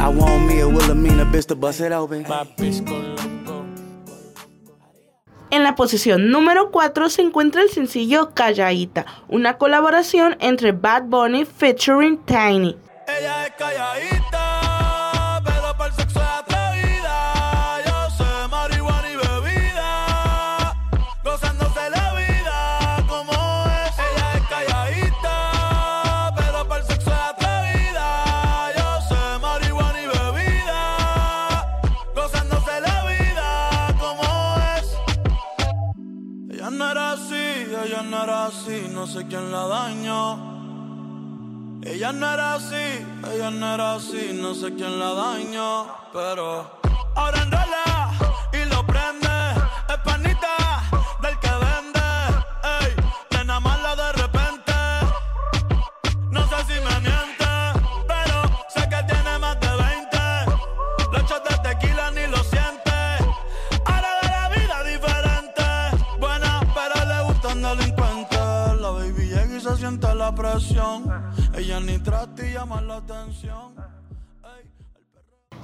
I 0.00 0.08
want 0.08 0.46
me 0.46 0.60
a 0.60 0.66
Wilhelmina 0.66 1.26
bitch 1.26 1.46
to 1.48 1.54
bust 1.54 1.80
it 1.80 1.92
open. 1.92 2.22
My 2.22 2.44
bitch 2.56 2.82
go 2.86 2.96
loco. 2.96 3.66
En 5.50 5.62
la 5.62 5.74
posición 5.74 6.30
número 6.30 6.70
4 6.70 7.10
se 7.10 7.20
encuentra 7.20 7.60
el 7.60 7.68
sencillo 7.68 8.32
Calladita, 8.32 9.04
una 9.28 9.58
colaboración 9.58 10.38
entre 10.40 10.72
Bad 10.72 11.04
Bunny 11.04 11.44
featuring 11.44 12.16
Tiny. 12.24 12.78
Ella 13.08 13.46
es 13.46 14.09
no 39.00 39.06
sé 39.06 39.26
quién 39.28 39.50
la 39.50 39.66
dañó. 39.66 40.38
Ella 41.82 42.12
no 42.12 42.30
era 42.34 42.52
así, 42.56 42.84
ella 43.32 43.50
no 43.50 43.74
era 43.74 43.94
así, 43.94 44.32
no 44.34 44.54
sé 44.54 44.74
quién 44.74 44.98
la 44.98 45.14
dañó, 45.14 45.86
pero 46.12 46.70
ahora 47.14 47.38
y 47.46 47.89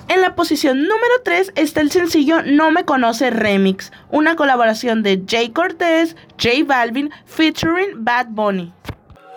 En 0.09 0.21
la 0.21 0.35
posición 0.37 0.83
número 0.83 1.15
3 1.25 1.53
está 1.57 1.81
el 1.81 1.91
sencillo 1.91 2.43
No 2.43 2.71
Me 2.71 2.85
Conoce 2.85 3.31
Remix, 3.31 3.93
una 4.11 4.37
colaboración 4.37 5.03
de 5.03 5.23
Jay 5.27 5.51
Cortez, 5.51 6.17
J 6.41 6.65
Balvin 6.65 7.11
featuring 7.25 8.05
Bad 8.05 8.29
Bunny. 8.31 8.73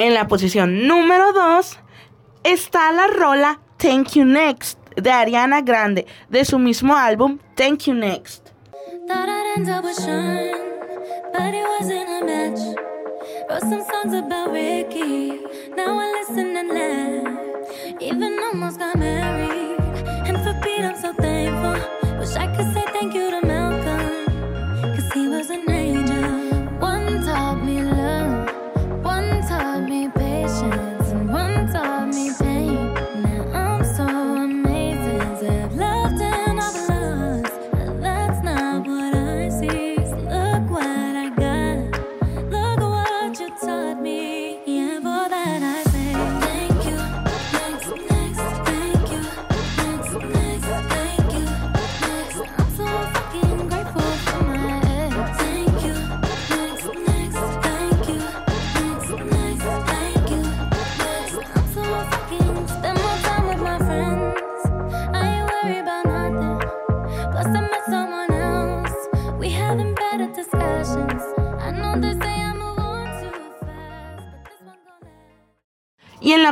En 0.00 0.14
la 0.14 0.28
posición 0.28 0.88
número 0.88 1.34
2 1.34 1.78
está 2.42 2.90
la 2.90 3.06
rola 3.06 3.60
Thank 3.76 4.12
You 4.12 4.24
Next 4.24 4.78
de 4.96 5.10
Ariana 5.10 5.60
Grande, 5.60 6.06
de 6.30 6.46
su 6.46 6.58
mismo 6.58 6.96
álbum 6.96 7.38
Thank 7.54 7.80
You 7.80 7.92
Next. 7.92 8.48
Wrote 13.50 13.60
some 13.60 13.84
songs 13.92 14.14
about 14.14 14.52
Ricky, 14.52 15.40
now 15.76 15.98
I 15.98 16.06
listen 16.18 16.56
and 16.56 16.70
laugh. 16.72 18.00
Even 18.00 18.38
almost 18.50 18.78
got 18.78 18.96
married, 18.96 19.78
and 20.24 20.38
for 20.38 20.54
Pete 20.62 20.82
I'm 20.82 20.96
so 20.96 21.12
thankful. 21.12 21.76
Wish 22.18 22.36
I 22.36 22.46
could 22.46 22.72
say 22.72 22.84
thank 22.94 23.12
you 23.12 23.30
to 23.30 23.46
Malcolm, 23.46 23.59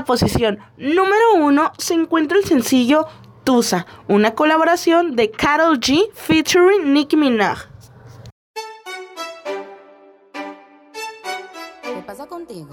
posición 0.08 0.58
número 0.78 1.34
1 1.34 1.72
se 1.76 1.92
encuentra 1.92 2.38
el 2.38 2.44
sencillo 2.46 3.06
Tusa, 3.44 3.86
una 4.08 4.34
colaboración 4.34 5.16
de 5.16 5.30
Karol 5.30 5.78
G 5.80 6.10
featuring 6.14 6.94
Nicki 6.94 7.14
Minaj. 7.16 7.66
¿Qué 11.82 12.02
pasa 12.06 12.26
contigo? 12.26 12.70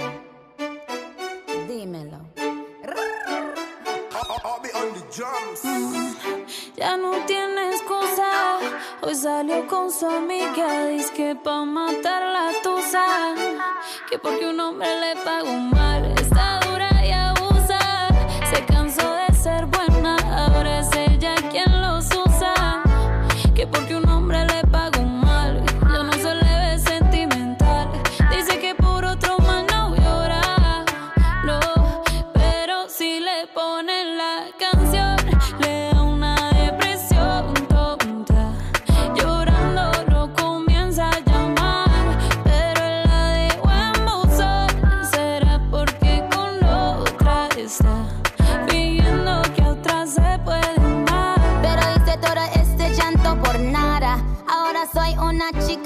Dímelo. 1.67 2.19
Mm, 5.63 6.15
Ya 6.77 6.95
no 6.95 7.11
tiene 7.25 7.71
excusa. 7.71 8.59
Hoy 9.01 9.15
salió 9.15 9.67
con 9.67 9.91
su 9.91 10.07
amiga. 10.07 10.87
Dice 10.87 11.13
que 11.13 11.35
pa' 11.35 11.65
matar 11.65 12.21
la 12.21 12.51
tusa. 12.63 13.05
Que 14.09 14.17
porque 14.19 14.47
un 14.47 14.59
hombre 14.59 14.87
le 15.01 15.21
pagó 15.21 15.51
mal. 15.51 16.14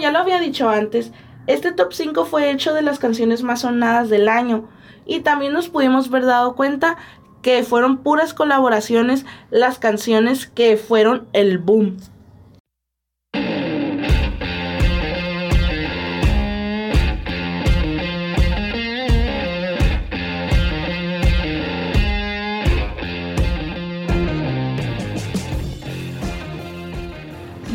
ya 0.00 0.10
lo 0.10 0.18
había 0.18 0.40
dicho 0.40 0.68
antes, 0.68 1.12
este 1.46 1.72
top 1.72 1.92
5 1.92 2.24
fue 2.24 2.50
hecho 2.50 2.74
de 2.74 2.82
las 2.82 2.98
canciones 2.98 3.42
más 3.42 3.60
sonadas 3.60 4.08
del 4.08 4.28
año 4.28 4.68
y 5.06 5.20
también 5.20 5.52
nos 5.52 5.68
pudimos 5.68 6.10
ver 6.10 6.24
dado 6.24 6.54
cuenta 6.54 6.96
que 7.42 7.62
fueron 7.62 7.98
puras 7.98 8.34
colaboraciones 8.34 9.24
las 9.50 9.78
canciones 9.78 10.46
que 10.46 10.76
fueron 10.76 11.26
el 11.32 11.58
boom. 11.58 11.96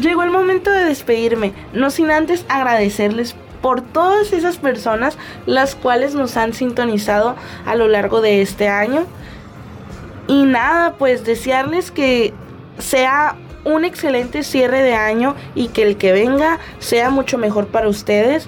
Llegó 0.05 0.21
el 0.21 0.29
momento 0.29 0.69
de 0.69 0.85
despedirme, 0.85 1.53
no 1.73 1.89
sin 1.89 2.11
antes 2.11 2.45
agradecerles 2.47 3.35
por 3.63 3.81
todas 3.81 4.33
esas 4.33 4.57
personas 4.57 5.17
las 5.47 5.73
cuales 5.73 6.13
nos 6.13 6.37
han 6.37 6.53
sintonizado 6.53 7.35
a 7.65 7.75
lo 7.75 7.87
largo 7.87 8.21
de 8.21 8.43
este 8.43 8.67
año. 8.67 9.07
Y 10.27 10.43
nada, 10.43 10.93
pues 10.99 11.25
desearles 11.25 11.89
que 11.89 12.35
sea 12.77 13.35
un 13.63 13.83
excelente 13.83 14.43
cierre 14.43 14.83
de 14.83 14.93
año 14.93 15.33
y 15.55 15.69
que 15.69 15.81
el 15.81 15.97
que 15.97 16.11
venga 16.11 16.59
sea 16.77 17.09
mucho 17.09 17.39
mejor 17.39 17.65
para 17.65 17.89
ustedes, 17.89 18.47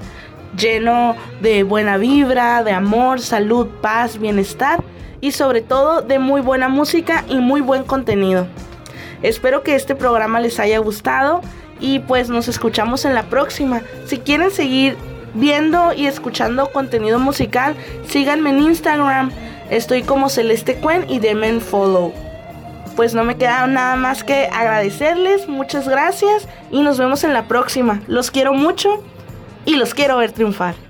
lleno 0.56 1.16
de 1.42 1.64
buena 1.64 1.98
vibra, 1.98 2.64
de 2.64 2.74
amor, 2.74 3.20
salud, 3.20 3.66
paz, 3.82 4.20
bienestar 4.20 4.84
y 5.22 5.32
sobre 5.32 5.64
todo 5.64 6.04
de 6.04 6.20
muy 6.20 6.42
buena 6.42 6.70
música 6.70 7.26
y 7.28 7.38
muy 7.38 7.62
buen 7.62 7.84
contenido. 7.84 8.46
Espero 9.22 9.64
que 9.64 9.76
este 9.76 9.96
programa 9.96 10.40
les 10.40 10.60
haya 10.60 10.80
gustado 10.80 11.42
y 11.80 12.00
pues 12.00 12.30
nos 12.30 12.48
escuchamos 12.48 13.06
en 13.06 13.14
la 13.14 13.24
próxima. 13.24 13.82
Si 14.06 14.18
quieren 14.20 14.52
seguir 14.52 14.96
viendo 15.34 15.94
y 15.94 16.08
escuchando 16.08 16.72
contenido 16.72 17.20
musical, 17.20 17.76
síganme 18.08 18.52
en 18.52 18.64
Instagram. 18.64 19.32
Estoy 19.70 20.04
como 20.04 20.30
Celeste 20.30 20.76
Cuen 20.76 21.06
y 21.10 21.20
denme 21.20 21.50
en 21.50 21.62
follow. 21.62 22.14
Pues 22.96 23.14
no 23.14 23.24
me 23.24 23.38
queda 23.38 23.68
nada 23.68 23.96
más 23.96 24.24
que 24.24 24.48
agradecerles, 24.52 25.48
muchas 25.48 25.88
gracias 25.88 26.48
y 26.72 26.82
nos 26.82 26.98
vemos 26.98 27.24
en 27.24 27.34
la 27.34 27.48
próxima. 27.48 28.02
Los 28.08 28.32
quiero 28.32 28.54
mucho 28.54 29.04
y 29.66 29.76
los 29.76 29.94
quiero 29.94 30.18
ver 30.18 30.32
triunfar. 30.32 30.87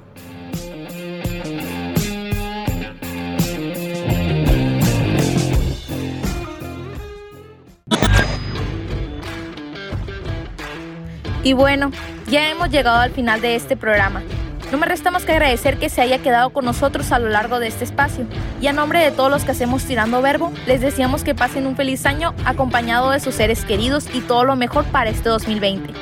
Y 11.47 11.53
bueno, 11.53 11.91
ya 12.29 12.49
hemos 12.49 12.69
llegado 12.71 12.99
al 12.99 13.11
final 13.11 13.39
de 13.39 13.55
este 13.55 13.77
programa. 13.77 14.21
No 14.69 14.77
me 14.77 14.85
resta 14.85 15.11
más 15.11 15.23
que 15.23 15.31
agradecer 15.31 15.77
que 15.77 15.87
se 15.87 16.01
haya 16.01 16.17
quedado 16.17 16.49
con 16.49 16.65
nosotros 16.65 17.13
a 17.13 17.19
lo 17.19 17.29
largo 17.29 17.61
de 17.61 17.67
este 17.67 17.85
espacio. 17.85 18.25
Y 18.59 18.67
a 18.67 18.73
nombre 18.73 18.99
de 18.99 19.11
todos 19.11 19.31
los 19.31 19.45
que 19.45 19.51
hacemos 19.51 19.85
Tirando 19.85 20.21
Verbo, 20.21 20.51
les 20.65 20.81
deseamos 20.81 21.23
que 21.23 21.35
pasen 21.35 21.65
un 21.65 21.77
feliz 21.77 22.05
año 22.05 22.33
acompañado 22.43 23.11
de 23.11 23.21
sus 23.21 23.33
seres 23.33 23.63
queridos 23.63 24.13
y 24.13 24.19
todo 24.19 24.43
lo 24.43 24.57
mejor 24.57 24.83
para 24.87 25.09
este 25.09 25.29
2020. 25.29 25.93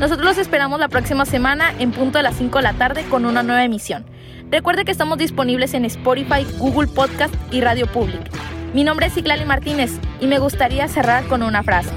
Nosotros 0.00 0.24
los 0.24 0.38
esperamos 0.38 0.80
la 0.80 0.88
próxima 0.88 1.26
semana 1.26 1.74
en 1.78 1.90
punto 1.92 2.16
de 2.16 2.22
las 2.22 2.36
5 2.36 2.56
de 2.56 2.64
la 2.64 2.72
tarde 2.72 3.04
con 3.10 3.26
una 3.26 3.42
nueva 3.42 3.64
emisión. 3.64 4.06
Recuerde 4.50 4.86
que 4.86 4.92
estamos 4.92 5.18
disponibles 5.18 5.74
en 5.74 5.84
Spotify, 5.84 6.46
Google 6.56 6.88
Podcast 6.88 7.34
y 7.52 7.60
Radio 7.60 7.86
Public. 7.86 8.30
Mi 8.72 8.82
nombre 8.82 9.08
es 9.08 9.12
Ciclali 9.12 9.44
Martínez 9.44 9.90
y 10.22 10.26
me 10.26 10.38
gustaría 10.38 10.88
cerrar 10.88 11.26
con 11.26 11.42
una 11.42 11.62
frase. 11.62 11.90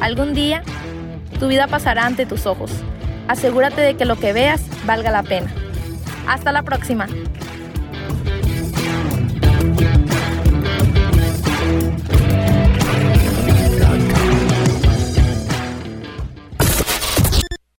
Algún 0.00 0.34
día, 0.34 0.62
tu 1.40 1.48
vida 1.48 1.66
pasará 1.66 2.04
ante 2.04 2.26
tus 2.26 2.46
ojos. 2.46 2.70
Asegúrate 3.26 3.80
de 3.80 3.96
que 3.96 4.04
lo 4.04 4.16
que 4.16 4.32
veas 4.34 4.62
valga 4.84 5.10
la 5.10 5.22
pena. 5.22 5.52
Hasta 6.28 6.52
la 6.52 6.62
próxima. 6.62 7.06